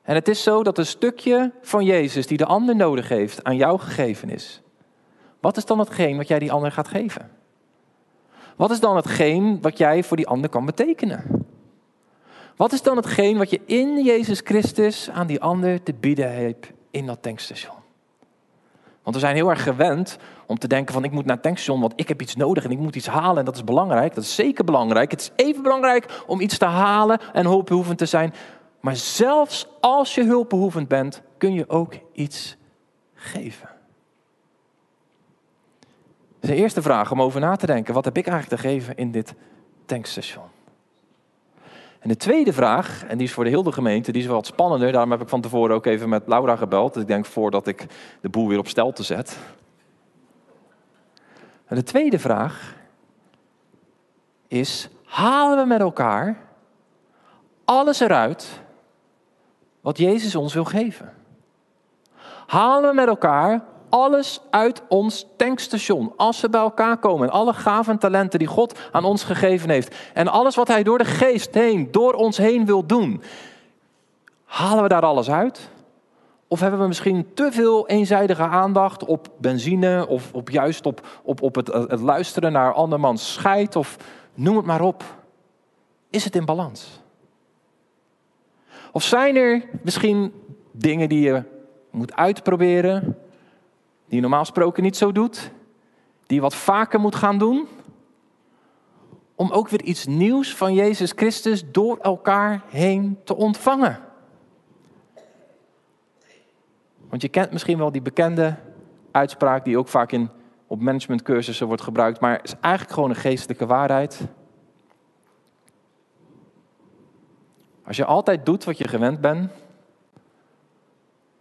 En 0.02 0.14
het 0.14 0.28
is 0.28 0.42
zo 0.42 0.62
dat 0.62 0.78
een 0.78 0.86
stukje 0.86 1.52
van 1.62 1.84
Jezus 1.84 2.26
die 2.26 2.38
de 2.38 2.46
ander 2.46 2.76
nodig 2.76 3.08
heeft 3.08 3.44
aan 3.44 3.56
jou 3.56 3.78
gegeven 3.78 4.30
is. 4.30 4.62
Wat 5.40 5.56
is 5.56 5.64
dan 5.64 5.78
hetgeen 5.78 6.16
wat 6.16 6.28
jij 6.28 6.38
die 6.38 6.52
ander 6.52 6.72
gaat 6.72 6.88
geven? 6.88 7.30
Wat 8.56 8.70
is 8.70 8.80
dan 8.80 8.96
hetgeen 8.96 9.60
wat 9.60 9.78
jij 9.78 10.02
voor 10.04 10.16
die 10.16 10.26
ander 10.26 10.50
kan 10.50 10.64
betekenen? 10.64 11.46
Wat 12.56 12.72
is 12.72 12.82
dan 12.82 12.96
hetgeen 12.96 13.38
wat 13.38 13.50
je 13.50 13.60
in 13.64 14.04
Jezus 14.04 14.40
Christus 14.44 15.10
aan 15.10 15.26
die 15.26 15.40
ander 15.40 15.82
te 15.82 15.94
bieden 15.94 16.34
hebt 16.34 16.72
in 16.90 17.06
dat 17.06 17.22
tankstation? 17.22 17.85
Want 19.06 19.18
we 19.18 19.24
zijn 19.24 19.36
heel 19.36 19.50
erg 19.50 19.62
gewend 19.62 20.18
om 20.46 20.58
te 20.58 20.68
denken 20.68 20.94
van 20.94 21.04
ik 21.04 21.10
moet 21.10 21.24
naar 21.24 21.34
het 21.34 21.42
tankstation, 21.42 21.80
want 21.80 21.92
ik 21.96 22.08
heb 22.08 22.22
iets 22.22 22.36
nodig 22.36 22.64
en 22.64 22.70
ik 22.70 22.78
moet 22.78 22.96
iets 22.96 23.06
halen 23.06 23.38
en 23.38 23.44
dat 23.44 23.54
is 23.54 23.64
belangrijk. 23.64 24.14
Dat 24.14 24.24
is 24.24 24.34
zeker 24.34 24.64
belangrijk. 24.64 25.10
Het 25.10 25.20
is 25.20 25.30
even 25.36 25.62
belangrijk 25.62 26.22
om 26.26 26.40
iets 26.40 26.58
te 26.58 26.64
halen 26.64 27.20
en 27.32 27.44
hulpbehoevend 27.44 27.98
te 27.98 28.06
zijn. 28.06 28.34
Maar 28.80 28.96
zelfs 28.96 29.68
als 29.80 30.14
je 30.14 30.24
hulpbehoevend 30.24 30.88
bent, 30.88 31.22
kun 31.38 31.52
je 31.52 31.68
ook 31.68 31.94
iets 32.12 32.56
geven. 33.14 33.68
Is 36.40 36.48
de 36.48 36.54
eerste 36.54 36.82
vraag 36.82 37.10
om 37.10 37.22
over 37.22 37.40
na 37.40 37.56
te 37.56 37.66
denken. 37.66 37.94
Wat 37.94 38.04
heb 38.04 38.16
ik 38.16 38.26
eigenlijk 38.26 38.62
te 38.62 38.68
geven 38.68 38.96
in 38.96 39.10
dit 39.10 39.34
tankstation? 39.84 40.55
En 42.06 42.12
de 42.12 42.18
tweede 42.18 42.52
vraag, 42.52 43.04
en 43.08 43.18
die 43.18 43.26
is 43.26 43.32
voor 43.32 43.44
de 43.44 43.50
hele 43.50 43.72
gemeente, 43.72 44.12
die 44.12 44.22
is 44.22 44.28
wat 44.28 44.46
spannender. 44.46 44.92
Daarom 44.92 45.10
heb 45.10 45.20
ik 45.20 45.28
van 45.28 45.40
tevoren 45.40 45.74
ook 45.74 45.86
even 45.86 46.08
met 46.08 46.22
Laura 46.26 46.56
gebeld. 46.56 46.92
Dus 46.92 47.02
ik 47.02 47.08
denk 47.08 47.26
voordat 47.26 47.66
ik 47.66 47.86
de 48.20 48.28
boel 48.28 48.48
weer 48.48 48.58
op 48.58 48.68
stel 48.68 48.92
te 48.92 49.02
zet. 49.02 49.38
De 51.68 51.82
tweede 51.82 52.18
vraag 52.18 52.74
is, 54.48 54.88
halen 55.04 55.58
we 55.58 55.64
met 55.64 55.80
elkaar 55.80 56.38
alles 57.64 58.00
eruit 58.00 58.60
wat 59.80 59.98
Jezus 59.98 60.34
ons 60.34 60.54
wil 60.54 60.64
geven? 60.64 61.12
Halen 62.46 62.88
we 62.88 62.94
met 62.94 63.08
elkaar 63.08 63.64
alles 63.88 64.40
uit 64.50 64.82
ons 64.88 65.26
tankstation. 65.36 66.12
Als 66.16 66.40
we 66.40 66.48
bij 66.48 66.60
elkaar 66.60 66.96
komen. 66.96 67.28
En 67.28 67.34
alle 67.34 67.52
gaven 67.52 67.98
talenten 67.98 68.38
die 68.38 68.48
God 68.48 68.78
aan 68.92 69.04
ons 69.04 69.24
gegeven 69.24 69.70
heeft. 69.70 69.94
En 70.14 70.28
alles 70.28 70.54
wat 70.54 70.68
Hij 70.68 70.82
door 70.82 70.98
de 70.98 71.04
geest 71.04 71.54
heen, 71.54 71.88
door 71.90 72.12
ons 72.12 72.36
heen 72.36 72.66
wil 72.66 72.86
doen. 72.86 73.22
Halen 74.44 74.82
we 74.82 74.88
daar 74.88 75.02
alles 75.02 75.30
uit? 75.30 75.70
Of 76.48 76.60
hebben 76.60 76.80
we 76.80 76.86
misschien 76.86 77.26
te 77.34 77.48
veel 77.52 77.88
eenzijdige 77.88 78.42
aandacht 78.42 79.04
op 79.04 79.28
benzine 79.38 80.06
of 80.08 80.32
op 80.32 80.50
juist 80.50 80.86
op, 80.86 81.06
op, 81.22 81.42
op 81.42 81.54
het, 81.54 81.66
het 81.66 82.00
luisteren 82.00 82.52
naar 82.52 82.72
andermans 82.72 83.32
scheid 83.32 83.76
of 83.76 83.96
noem 84.34 84.56
het 84.56 84.66
maar 84.66 84.80
op. 84.80 85.04
Is 86.10 86.24
het 86.24 86.36
in 86.36 86.44
balans? 86.44 87.00
Of 88.92 89.02
zijn 89.02 89.36
er 89.36 89.62
misschien 89.82 90.32
dingen 90.70 91.08
die 91.08 91.20
je 91.20 91.42
moet 91.90 92.14
uitproberen, 92.14 93.18
die 94.08 94.20
normaal 94.20 94.40
gesproken 94.40 94.82
niet 94.82 94.96
zo 94.96 95.12
doet, 95.12 95.50
die 96.26 96.40
wat 96.40 96.54
vaker 96.54 97.00
moet 97.00 97.14
gaan 97.14 97.38
doen, 97.38 97.68
om 99.34 99.50
ook 99.50 99.68
weer 99.68 99.82
iets 99.82 100.06
nieuws 100.06 100.54
van 100.54 100.74
Jezus 100.74 101.12
Christus 101.16 101.70
door 101.70 101.98
elkaar 101.98 102.62
heen 102.68 103.18
te 103.24 103.36
ontvangen? 103.36 104.00
Want 107.08 107.22
je 107.22 107.28
kent 107.28 107.52
misschien 107.52 107.78
wel 107.78 107.92
die 107.92 108.02
bekende 108.02 108.56
uitspraak 109.10 109.64
die 109.64 109.78
ook 109.78 109.88
vaak 109.88 110.12
in, 110.12 110.30
op 110.66 110.80
managementcursussen 110.80 111.66
wordt 111.66 111.82
gebruikt, 111.82 112.20
maar 112.20 112.40
is 112.42 112.54
eigenlijk 112.60 112.94
gewoon 112.94 113.10
een 113.10 113.16
geestelijke 113.16 113.66
waarheid. 113.66 114.20
Als 117.86 117.96
je 117.96 118.04
altijd 118.04 118.46
doet 118.46 118.64
wat 118.64 118.78
je 118.78 118.88
gewend 118.88 119.20
bent, 119.20 119.50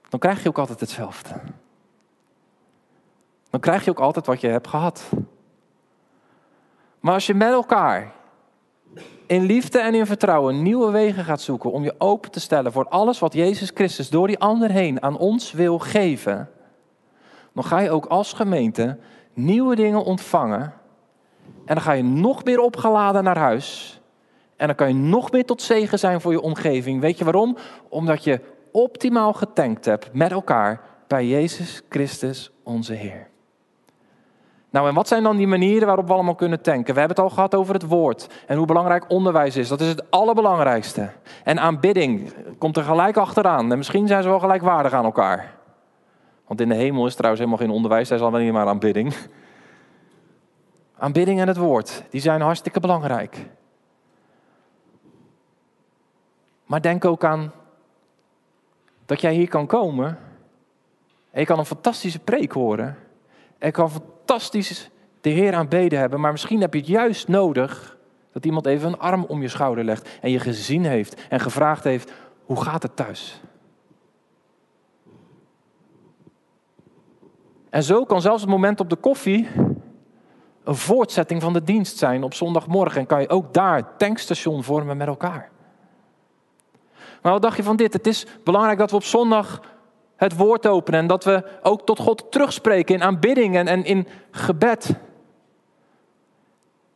dan 0.10 0.19
krijg 0.19 0.43
je 0.43 0.49
ook 0.49 0.58
altijd 0.58 0.80
hetzelfde. 0.80 1.41
Dan 3.56 3.63
krijg 3.63 3.86
je 3.86 3.91
ook 3.91 4.00
altijd 4.00 4.26
wat 4.26 4.41
je 4.41 4.48
hebt 4.48 4.68
gehad. 4.68 5.10
Maar 7.00 7.13
als 7.13 7.26
je 7.26 7.34
met 7.34 7.52
elkaar 7.52 8.13
in 9.26 9.44
liefde 9.44 9.80
en 9.80 9.94
in 9.94 10.06
vertrouwen 10.06 10.62
nieuwe 10.62 10.91
wegen 10.91 11.24
gaat 11.24 11.41
zoeken 11.41 11.72
om 11.72 11.84
je 11.84 11.96
open 11.98 12.32
te 12.32 12.39
stellen 12.39 12.72
voor 12.72 12.88
alles 12.88 13.20
wat 13.20 13.34
Jezus 13.34 13.72
Christus 13.74 14.10
door 14.10 14.28
die 14.28 14.39
ander 14.39 14.72
heen 14.72 15.04
aan 15.04 15.18
ons 15.18 15.52
wil 15.52 15.80
geven, 15.80 16.50
dan 17.54 17.63
ga 17.63 17.80
je 17.80 17.89
ook 17.89 18.06
als 18.06 18.34
gemeente 18.34 18.98
nieuwe 19.34 19.76
dingen 19.76 20.04
ontvangen. 20.04 20.74
En 21.65 21.76
dan 21.76 21.82
ga 21.82 21.91
je 21.91 22.04
nog 22.04 22.44
meer 22.44 22.60
opgeladen 22.60 23.24
naar 23.24 23.38
huis. 23.38 24.00
En 24.56 24.68
dan 24.68 24.76
kan 24.76 24.88
je 24.88 24.94
nog 24.94 25.32
meer 25.32 25.46
tot 25.46 25.62
zegen 25.62 26.00
zijn 26.00 26.22
voor 26.22 26.32
je 26.32 26.41
omgeving. 26.41 27.02
Weet 27.02 27.18
je 27.18 27.24
waarom? 27.24 27.58
Omdat 27.89 28.24
je 28.24 28.41
optimaal 28.72 29.34
getankt 29.34 29.86
hebt 29.86 30.13
met 30.13 30.32
elkaar 30.32 30.82
bij 31.08 31.28
Jezus 31.28 31.82
Christus 31.89 32.52
onze 32.63 32.94
Heer. 32.94 33.34
Nou, 34.75 34.88
en 34.88 34.93
wat 34.93 35.07
zijn 35.07 35.23
dan 35.23 35.38
die 35.38 35.47
manieren 35.47 35.88
waarop 35.88 36.07
we 36.07 36.13
allemaal 36.13 36.35
kunnen 36.35 36.61
tanken? 36.61 36.93
We 36.93 36.99
hebben 36.99 37.17
het 37.17 37.25
al 37.25 37.35
gehad 37.35 37.55
over 37.55 37.73
het 37.73 37.88
woord 37.88 38.27
en 38.47 38.57
hoe 38.57 38.65
belangrijk 38.65 39.05
onderwijs 39.07 39.55
is. 39.55 39.67
Dat 39.67 39.81
is 39.81 39.88
het 39.88 40.11
allerbelangrijkste. 40.11 41.09
En 41.43 41.59
aanbidding 41.59 42.33
komt 42.57 42.77
er 42.77 42.83
gelijk 42.83 43.17
achteraan. 43.17 43.71
En 43.71 43.77
misschien 43.77 44.07
zijn 44.07 44.23
ze 44.23 44.29
wel 44.29 44.39
gelijkwaardig 44.39 44.93
aan 44.93 45.05
elkaar. 45.05 45.55
Want 46.47 46.61
in 46.61 46.69
de 46.69 46.75
hemel 46.75 47.05
is 47.05 47.15
trouwens 47.15 47.43
helemaal 47.43 47.65
geen 47.65 47.75
onderwijs, 47.75 48.07
daar 48.07 48.17
is 48.17 48.23
alleen 48.23 48.53
maar 48.53 48.67
aanbidding. 48.67 49.15
Aanbidding 50.97 51.39
en 51.39 51.47
het 51.47 51.57
woord, 51.57 52.03
die 52.09 52.21
zijn 52.21 52.41
hartstikke 52.41 52.79
belangrijk. 52.79 53.45
Maar 56.65 56.81
denk 56.81 57.05
ook 57.05 57.23
aan 57.23 57.51
dat 59.05 59.21
jij 59.21 59.33
hier 59.33 59.49
kan 59.49 59.67
komen. 59.67 60.17
En 61.31 61.39
je 61.39 61.45
kan 61.45 61.59
een 61.59 61.65
fantastische 61.65 62.19
preek 62.19 62.51
horen. 62.51 63.05
En 63.58 63.72
kan 63.72 63.91
fantastisch 63.91 64.89
de 65.22 65.30
Heer 65.30 65.54
aanbeden 65.54 66.00
hebben. 66.00 66.20
Maar 66.20 66.32
misschien 66.32 66.62
heb 66.62 66.74
je 66.74 66.80
het 66.80 66.88
juist 66.88 67.28
nodig 67.28 67.98
dat 68.32 68.46
iemand 68.46 68.65
even 68.65 68.88
een 68.88 69.00
arm 69.00 69.26
om 69.28 69.41
je 69.41 69.48
schouder 69.48 69.84
legt. 69.84 70.10
En 70.22 70.32
je 70.32 70.39
gezien 70.39 70.86
heeft 70.86 71.28
en 71.30 71.39
gevraagd 71.39 71.84
heeft, 71.84 72.12
hoe 72.46 72.62
gaat 72.62 72.84
het 72.84 72.96
thuis? 72.96 73.41
En 77.70 77.84
zo 77.84 78.06
kan 78.06 78.22
zelfs 78.22 78.41
het 78.41 78.50
moment 78.50 78.80
op 78.80 78.89
de 78.89 78.96
koffie 78.96 79.48
een 80.63 80.76
voortzetting 80.76 81.41
van 81.41 81.54
de 81.54 81.63
dienst 81.63 81.98
zijn 81.98 82.24
op 82.24 82.34
zondagmorgen. 82.34 83.00
En 83.00 83.06
kan 83.06 83.22
je 83.22 83.30
ook 83.30 83.54
daar 83.54 83.98
tankstation 83.98 84.63
vormen 84.63 84.98
met 84.98 85.08
elkaar. 85.08 85.50
Maar 87.22 87.32
wat 87.32 87.41
dacht 87.41 87.58
je 87.58 87.63
van 87.63 87.76
dit? 87.76 87.94
Het 87.94 88.08
is 88.08 88.26
belangrijk 88.44 88.78
dat 88.78 88.89
we 88.89 88.96
op 88.96 89.04
zondag 89.04 89.62
het 90.15 90.36
woord 90.38 90.67
openen 90.67 90.99
en 90.99 91.08
dat 91.08 91.23
we 91.23 91.60
ook 91.62 91.86
tot 91.86 91.99
God 91.99 92.32
terugspreken 92.32 92.95
in 92.95 93.04
aanbidding 93.04 93.56
en, 93.56 93.86
in 93.86 94.08
gebed. 94.32 94.95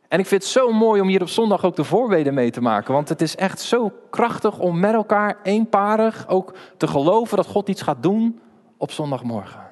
En 0.08 0.18
ik 0.18 0.26
vind 0.26 0.42
het 0.42 0.50
zo 0.50 0.72
mooi 0.72 1.00
om 1.00 1.08
hier 1.08 1.20
op 1.20 1.28
zondag 1.28 1.64
ook 1.64 1.76
de 1.76 1.84
voorbeden 1.84 2.34
mee 2.34 2.50
te 2.50 2.60
maken. 2.60 2.92
Want 2.94 3.08
het 3.08 3.20
is 3.20 3.36
echt 3.36 3.60
zo 3.60 3.92
krachtig 4.10 4.58
om 4.58 4.80
met 4.80 4.92
elkaar 4.92 5.38
eenparig 5.42 6.28
ook 6.28 6.54
te 6.76 6.86
geloven 6.86 7.36
dat 7.36 7.46
God 7.46 7.68
iets 7.68 7.82
gaat 7.82 8.02
doen 8.02 8.40
op 8.76 8.90
zondagmorgen. 8.90 9.70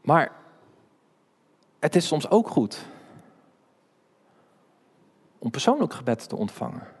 Maar 0.00 0.32
het 1.78 1.96
is 1.96 2.06
soms 2.06 2.30
ook 2.30 2.48
goed 2.48 2.84
om 5.38 5.50
persoonlijk 5.50 5.94
gebed 5.94 6.28
te 6.28 6.36
ontvangen. 6.36 6.99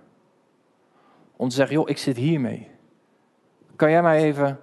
Om 1.40 1.48
te 1.48 1.54
zeggen, 1.54 1.76
joh, 1.76 1.88
ik 1.88 1.98
zit 1.98 2.16
hiermee. 2.16 2.68
Kan 3.76 3.90
jij 3.90 4.02
mij 4.02 4.22
even 4.22 4.60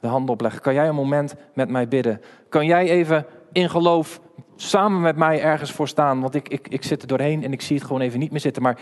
de 0.00 0.06
hand 0.06 0.30
opleggen? 0.30 0.60
Kan 0.60 0.74
jij 0.74 0.88
een 0.88 0.94
moment 0.94 1.34
met 1.54 1.68
mij 1.68 1.88
bidden? 1.88 2.20
Kan 2.48 2.66
jij 2.66 2.88
even 2.88 3.26
in 3.52 3.70
geloof 3.70 4.20
samen 4.56 5.00
met 5.00 5.16
mij 5.16 5.42
ergens 5.42 5.72
voor 5.72 5.88
staan? 5.88 6.20
Want 6.20 6.34
ik, 6.34 6.48
ik, 6.48 6.68
ik 6.68 6.84
zit 6.84 7.02
er 7.02 7.08
doorheen 7.08 7.44
en 7.44 7.52
ik 7.52 7.60
zie 7.60 7.76
het 7.76 7.86
gewoon 7.86 8.00
even 8.02 8.18
niet 8.18 8.30
meer 8.30 8.40
zitten. 8.40 8.62
Maar 8.62 8.80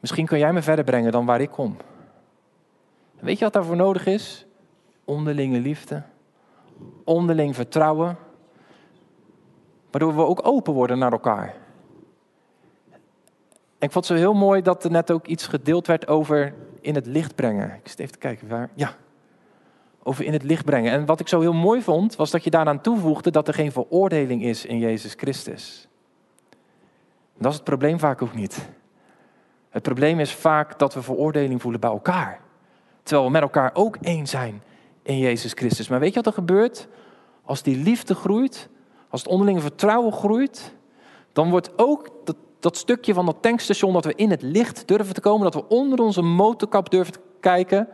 misschien 0.00 0.26
kan 0.26 0.38
jij 0.38 0.52
me 0.52 0.62
verder 0.62 0.84
brengen 0.84 1.12
dan 1.12 1.26
waar 1.26 1.40
ik 1.40 1.50
kom. 1.50 1.76
weet 3.20 3.38
je 3.38 3.44
wat 3.44 3.52
daarvoor 3.52 3.76
nodig 3.76 4.06
is? 4.06 4.46
Onderlinge 5.04 5.60
liefde, 5.60 6.02
onderling 7.04 7.54
vertrouwen, 7.54 8.18
waardoor 9.90 10.16
we 10.16 10.26
ook 10.26 10.46
open 10.46 10.72
worden 10.72 10.98
naar 10.98 11.12
elkaar. 11.12 11.61
Ik 13.82 13.92
vond 13.92 14.08
het 14.08 14.16
zo 14.16 14.22
heel 14.22 14.34
mooi 14.34 14.62
dat 14.62 14.84
er 14.84 14.90
net 14.90 15.10
ook 15.10 15.26
iets 15.26 15.46
gedeeld 15.46 15.86
werd 15.86 16.08
over 16.08 16.54
in 16.80 16.94
het 16.94 17.06
licht 17.06 17.34
brengen. 17.34 17.80
Ik 17.82 17.88
zit 17.88 17.98
even 17.98 18.12
te 18.12 18.18
kijken 18.18 18.48
waar. 18.48 18.70
Ja, 18.74 18.94
over 20.02 20.24
in 20.24 20.32
het 20.32 20.42
licht 20.42 20.64
brengen. 20.64 20.92
En 20.92 21.06
wat 21.06 21.20
ik 21.20 21.28
zo 21.28 21.40
heel 21.40 21.52
mooi 21.52 21.82
vond, 21.82 22.16
was 22.16 22.30
dat 22.30 22.44
je 22.44 22.50
daaraan 22.50 22.80
toevoegde 22.80 23.30
dat 23.30 23.48
er 23.48 23.54
geen 23.54 23.72
veroordeling 23.72 24.42
is 24.42 24.64
in 24.64 24.78
Jezus 24.78 25.14
Christus. 25.16 25.88
Dat 27.38 27.50
is 27.50 27.54
het 27.56 27.64
probleem 27.64 27.98
vaak 27.98 28.22
ook 28.22 28.34
niet. 28.34 28.68
Het 29.70 29.82
probleem 29.82 30.20
is 30.20 30.34
vaak 30.34 30.78
dat 30.78 30.94
we 30.94 31.02
veroordeling 31.02 31.62
voelen 31.62 31.80
bij 31.80 31.90
elkaar. 31.90 32.40
Terwijl 33.02 33.26
we 33.26 33.32
met 33.32 33.42
elkaar 33.42 33.70
ook 33.74 33.96
één 33.96 34.26
zijn 34.26 34.62
in 35.02 35.18
Jezus 35.18 35.52
Christus. 35.52 35.88
Maar 35.88 36.00
weet 36.00 36.14
je 36.14 36.14
wat 36.14 36.26
er 36.26 36.32
gebeurt? 36.32 36.88
Als 37.44 37.62
die 37.62 37.76
liefde 37.76 38.14
groeit, 38.14 38.68
als 39.08 39.22
het 39.22 39.30
onderlinge 39.30 39.60
vertrouwen 39.60 40.12
groeit, 40.12 40.74
dan 41.32 41.50
wordt 41.50 41.78
ook 41.78 42.10
dat, 42.24 42.36
dat 42.62 42.76
stukje 42.76 43.14
van 43.14 43.26
dat 43.26 43.36
tankstation 43.40 43.92
dat 43.92 44.04
we 44.04 44.14
in 44.14 44.30
het 44.30 44.42
licht 44.42 44.88
durven 44.88 45.14
te 45.14 45.20
komen, 45.20 45.50
dat 45.50 45.54
we 45.54 45.68
onder 45.68 45.98
onze 45.98 46.22
motorkap 46.22 46.90
durven 46.90 47.12
te 47.12 47.20
kijken, 47.40 47.88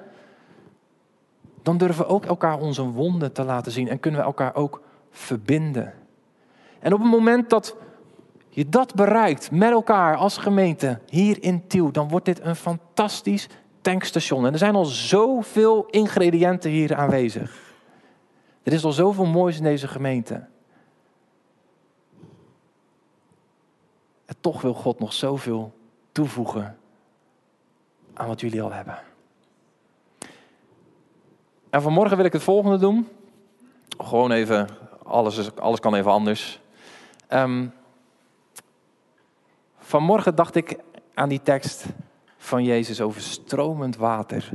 dan 1.63 1.79
durven 1.79 2.05
we 2.05 2.11
ook 2.11 2.25
elkaar 2.25 2.59
onze 2.59 2.83
wonden 2.83 3.33
te 3.33 3.45
laten 3.45 3.73
zien 3.73 3.89
en 3.89 4.01
kunnen 4.01 4.21
we 4.21 4.27
elkaar 4.27 4.55
ook 4.55 4.83
verbinden. 5.11 5.95
En 6.79 6.93
op 6.93 7.01
het 7.01 7.11
moment 7.11 7.51
dat 7.51 7.77
je 8.49 8.69
dat 8.69 8.95
bereikt 8.95 9.51
met 9.51 9.71
elkaar 9.71 10.17
als 10.17 10.37
gemeente 10.37 10.99
hier 11.09 11.43
in 11.43 11.67
Tiel, 11.67 11.93
dan 11.93 12.09
wordt 12.09 12.25
dit 12.25 12.41
een 12.43 12.57
fantastisch 12.57 13.49
tankstation. 13.81 14.47
En 14.47 14.53
er 14.53 14.59
zijn 14.59 14.75
al 14.75 14.85
zoveel 14.85 15.87
ingrediënten 15.91 16.71
hier 16.71 16.95
aanwezig. 16.95 17.67
Er 18.63 18.73
is 18.73 18.85
al 18.85 18.93
zoveel 18.93 19.27
moois 19.27 19.57
in 19.57 19.63
deze 19.63 19.89
gemeente. 19.89 20.47
En 24.29 24.35
toch 24.41 24.61
wil 24.61 24.75
God 24.75 24.99
nog 24.99 25.13
zoveel 25.13 25.73
toevoegen 26.13 26.79
aan 28.15 28.27
wat 28.27 28.41
jullie 28.41 28.63
al 28.63 28.73
hebben. 28.73 28.99
En 31.71 31.83
vanmorgen 31.83 32.17
wil 32.17 32.27
ik 32.27 32.33
het 32.33 32.43
volgende 32.43 32.79
doen. 32.79 33.09
Gewoon 33.99 34.31
even, 34.31 34.69
alles, 35.05 35.57
alles 35.57 35.81
kan 35.81 35.95
even 35.95 36.11
anders. 36.11 36.61
Um, 37.29 37.73
vanmorgen 39.79 40.35
dacht 40.35 40.55
ik 40.55 40.79
aan 41.15 41.29
die 41.29 41.43
tekst 41.43 41.85
van 42.37 42.65
Jezus 42.65 43.01
over 43.01 43.21
stromend 43.21 43.97
water. 43.97 44.51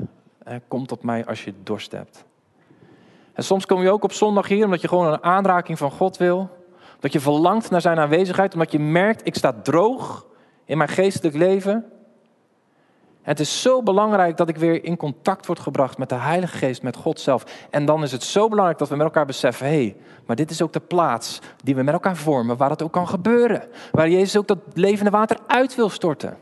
Kom 0.68 0.86
tot 0.86 1.04
mij 1.04 1.26
als 1.26 1.44
je 1.44 1.54
dorst 1.64 1.92
hebt. 1.92 2.26
En 3.34 3.44
soms 3.44 3.66
kom 3.66 3.82
je 3.82 3.92
ook 3.92 4.04
op 4.04 4.12
zondag 4.12 4.48
hier 4.48 4.66
omdat 4.66 4.82
je 4.82 4.88
gewoon 4.88 5.14
een 5.14 5.24
aanraking 5.24 5.78
van 5.78 5.92
God 5.92 6.18
wil. 6.18 6.63
Dat 7.04 7.14
je 7.14 7.20
verlangt 7.20 7.70
naar 7.70 7.82
zijn 7.82 8.00
aanwezigheid, 8.00 8.54
omdat 8.54 8.72
je 8.72 8.80
merkt, 8.80 9.28
ik 9.28 9.36
sta 9.36 9.54
droog 9.54 10.26
in 10.66 10.78
mijn 10.78 10.90
geestelijk 10.90 11.36
leven. 11.36 11.86
Het 13.22 13.40
is 13.40 13.62
zo 13.62 13.84
belangrijk 13.84 14.38
dat 14.38 14.50
ik 14.50 14.58
weer 14.58 14.84
in 14.84 14.98
contact 14.98 15.46
word 15.46 15.60
gebracht 15.60 15.98
met 15.98 16.10
de 16.10 16.16
Heilige 16.16 16.58
Geest, 16.58 16.84
met 16.84 16.96
God 16.96 17.20
zelf. 17.20 17.68
En 17.70 17.86
dan 17.86 18.04
is 18.04 18.12
het 18.12 18.24
zo 18.24 18.48
belangrijk 18.48 18.80
dat 18.80 18.90
we 18.90 18.96
met 18.96 19.06
elkaar 19.06 19.26
beseffen, 19.26 19.66
hé, 19.66 19.72
hey, 19.72 19.96
maar 20.26 20.36
dit 20.36 20.52
is 20.52 20.62
ook 20.62 20.74
de 20.74 20.80
plaats 20.80 21.40
die 21.64 21.76
we 21.76 21.84
met 21.84 21.94
elkaar 21.94 22.16
vormen, 22.16 22.58
waar 22.58 22.70
het 22.70 22.82
ook 22.82 22.92
kan 22.92 23.08
gebeuren. 23.08 23.68
Waar 23.92 24.10
Jezus 24.10 24.38
ook 24.38 24.48
dat 24.48 24.60
levende 24.74 25.12
water 25.12 25.38
uit 25.48 25.76
wil 25.76 25.90
storten. 25.90 26.38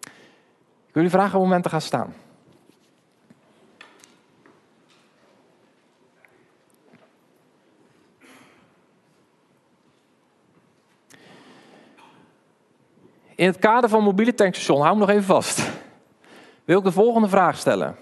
Ik 0.00 0.92
wil 0.92 1.02
jullie 1.02 1.10
vragen 1.10 1.38
om 1.38 1.44
moment 1.44 1.62
te 1.62 1.70
gaan 1.70 1.80
staan. 1.80 2.14
In 13.34 13.46
het 13.46 13.58
kader 13.58 13.88
van 13.88 14.02
mobiele 14.02 14.34
tankstation, 14.34 14.80
hou 14.80 14.90
hem 14.90 14.98
nog 14.98 15.08
even 15.08 15.22
vast. 15.22 15.70
Wil 16.64 16.78
ik 16.78 16.84
de 16.84 16.92
volgende 16.92 17.28
vraag 17.28 17.56
stellen. 17.56 17.96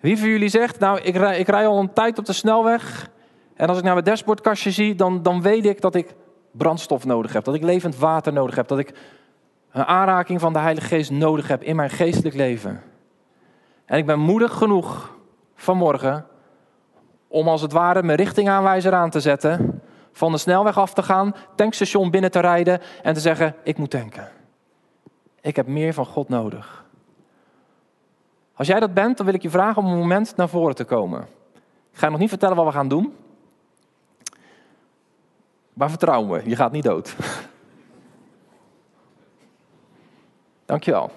Wie 0.00 0.18
van 0.18 0.28
jullie 0.28 0.48
zegt, 0.48 0.78
nou 0.78 1.00
ik 1.00 1.16
rij, 1.16 1.38
ik 1.38 1.48
rij 1.48 1.66
al 1.66 1.78
een 1.78 1.92
tijd 1.92 2.18
op 2.18 2.24
de 2.24 2.32
snelweg. 2.32 3.10
En 3.54 3.68
als 3.68 3.78
ik 3.78 3.84
naar 3.84 3.92
mijn 3.92 4.04
dashboardkastje 4.04 4.70
zie, 4.70 4.94
dan, 4.94 5.22
dan 5.22 5.42
weet 5.42 5.66
ik 5.66 5.80
dat 5.80 5.94
ik 5.94 6.14
brandstof 6.50 7.04
nodig 7.04 7.32
heb. 7.32 7.44
Dat 7.44 7.54
ik 7.54 7.62
levend 7.62 7.96
water 7.96 8.32
nodig 8.32 8.54
heb. 8.54 8.68
Dat 8.68 8.78
ik 8.78 8.94
een 9.70 9.84
aanraking 9.84 10.40
van 10.40 10.52
de 10.52 10.58
Heilige 10.58 10.86
Geest 10.86 11.10
nodig 11.10 11.48
heb 11.48 11.62
in 11.62 11.76
mijn 11.76 11.90
geestelijk 11.90 12.34
leven. 12.34 12.82
En 13.84 13.98
ik 13.98 14.06
ben 14.06 14.18
moedig 14.18 14.52
genoeg 14.52 15.16
vanmorgen 15.54 16.26
om 17.28 17.48
als 17.48 17.60
het 17.60 17.72
ware 17.72 18.02
mijn 18.02 18.18
richtingaanwijzer 18.18 18.92
aan 18.92 19.10
te 19.10 19.20
zetten 19.20 19.73
van 20.14 20.32
de 20.32 20.38
snelweg 20.38 20.78
af 20.78 20.94
te 20.94 21.02
gaan, 21.02 21.34
tankstation 21.54 22.10
binnen 22.10 22.30
te 22.30 22.40
rijden 22.40 22.80
en 23.02 23.14
te 23.14 23.20
zeggen: 23.20 23.54
Ik 23.62 23.78
moet 23.78 23.90
tanken. 23.90 24.28
Ik 25.40 25.56
heb 25.56 25.66
meer 25.66 25.94
van 25.94 26.06
God 26.06 26.28
nodig. 26.28 26.84
Als 28.54 28.66
jij 28.66 28.80
dat 28.80 28.94
bent, 28.94 29.16
dan 29.16 29.26
wil 29.26 29.34
ik 29.34 29.42
je 29.42 29.50
vragen 29.50 29.82
om 29.82 29.90
een 29.90 29.98
moment 29.98 30.36
naar 30.36 30.48
voren 30.48 30.74
te 30.74 30.84
komen. 30.84 31.20
Ik 31.92 31.98
ga 31.98 32.04
je 32.04 32.12
nog 32.12 32.20
niet 32.20 32.28
vertellen 32.28 32.56
wat 32.56 32.66
we 32.66 32.72
gaan 32.72 32.88
doen. 32.88 33.16
Maar 35.72 35.88
vertrouw 35.88 36.22
me, 36.22 36.48
je 36.48 36.56
gaat 36.56 36.72
niet 36.72 36.84
dood. 36.84 37.16
Dankjewel. 40.66 41.10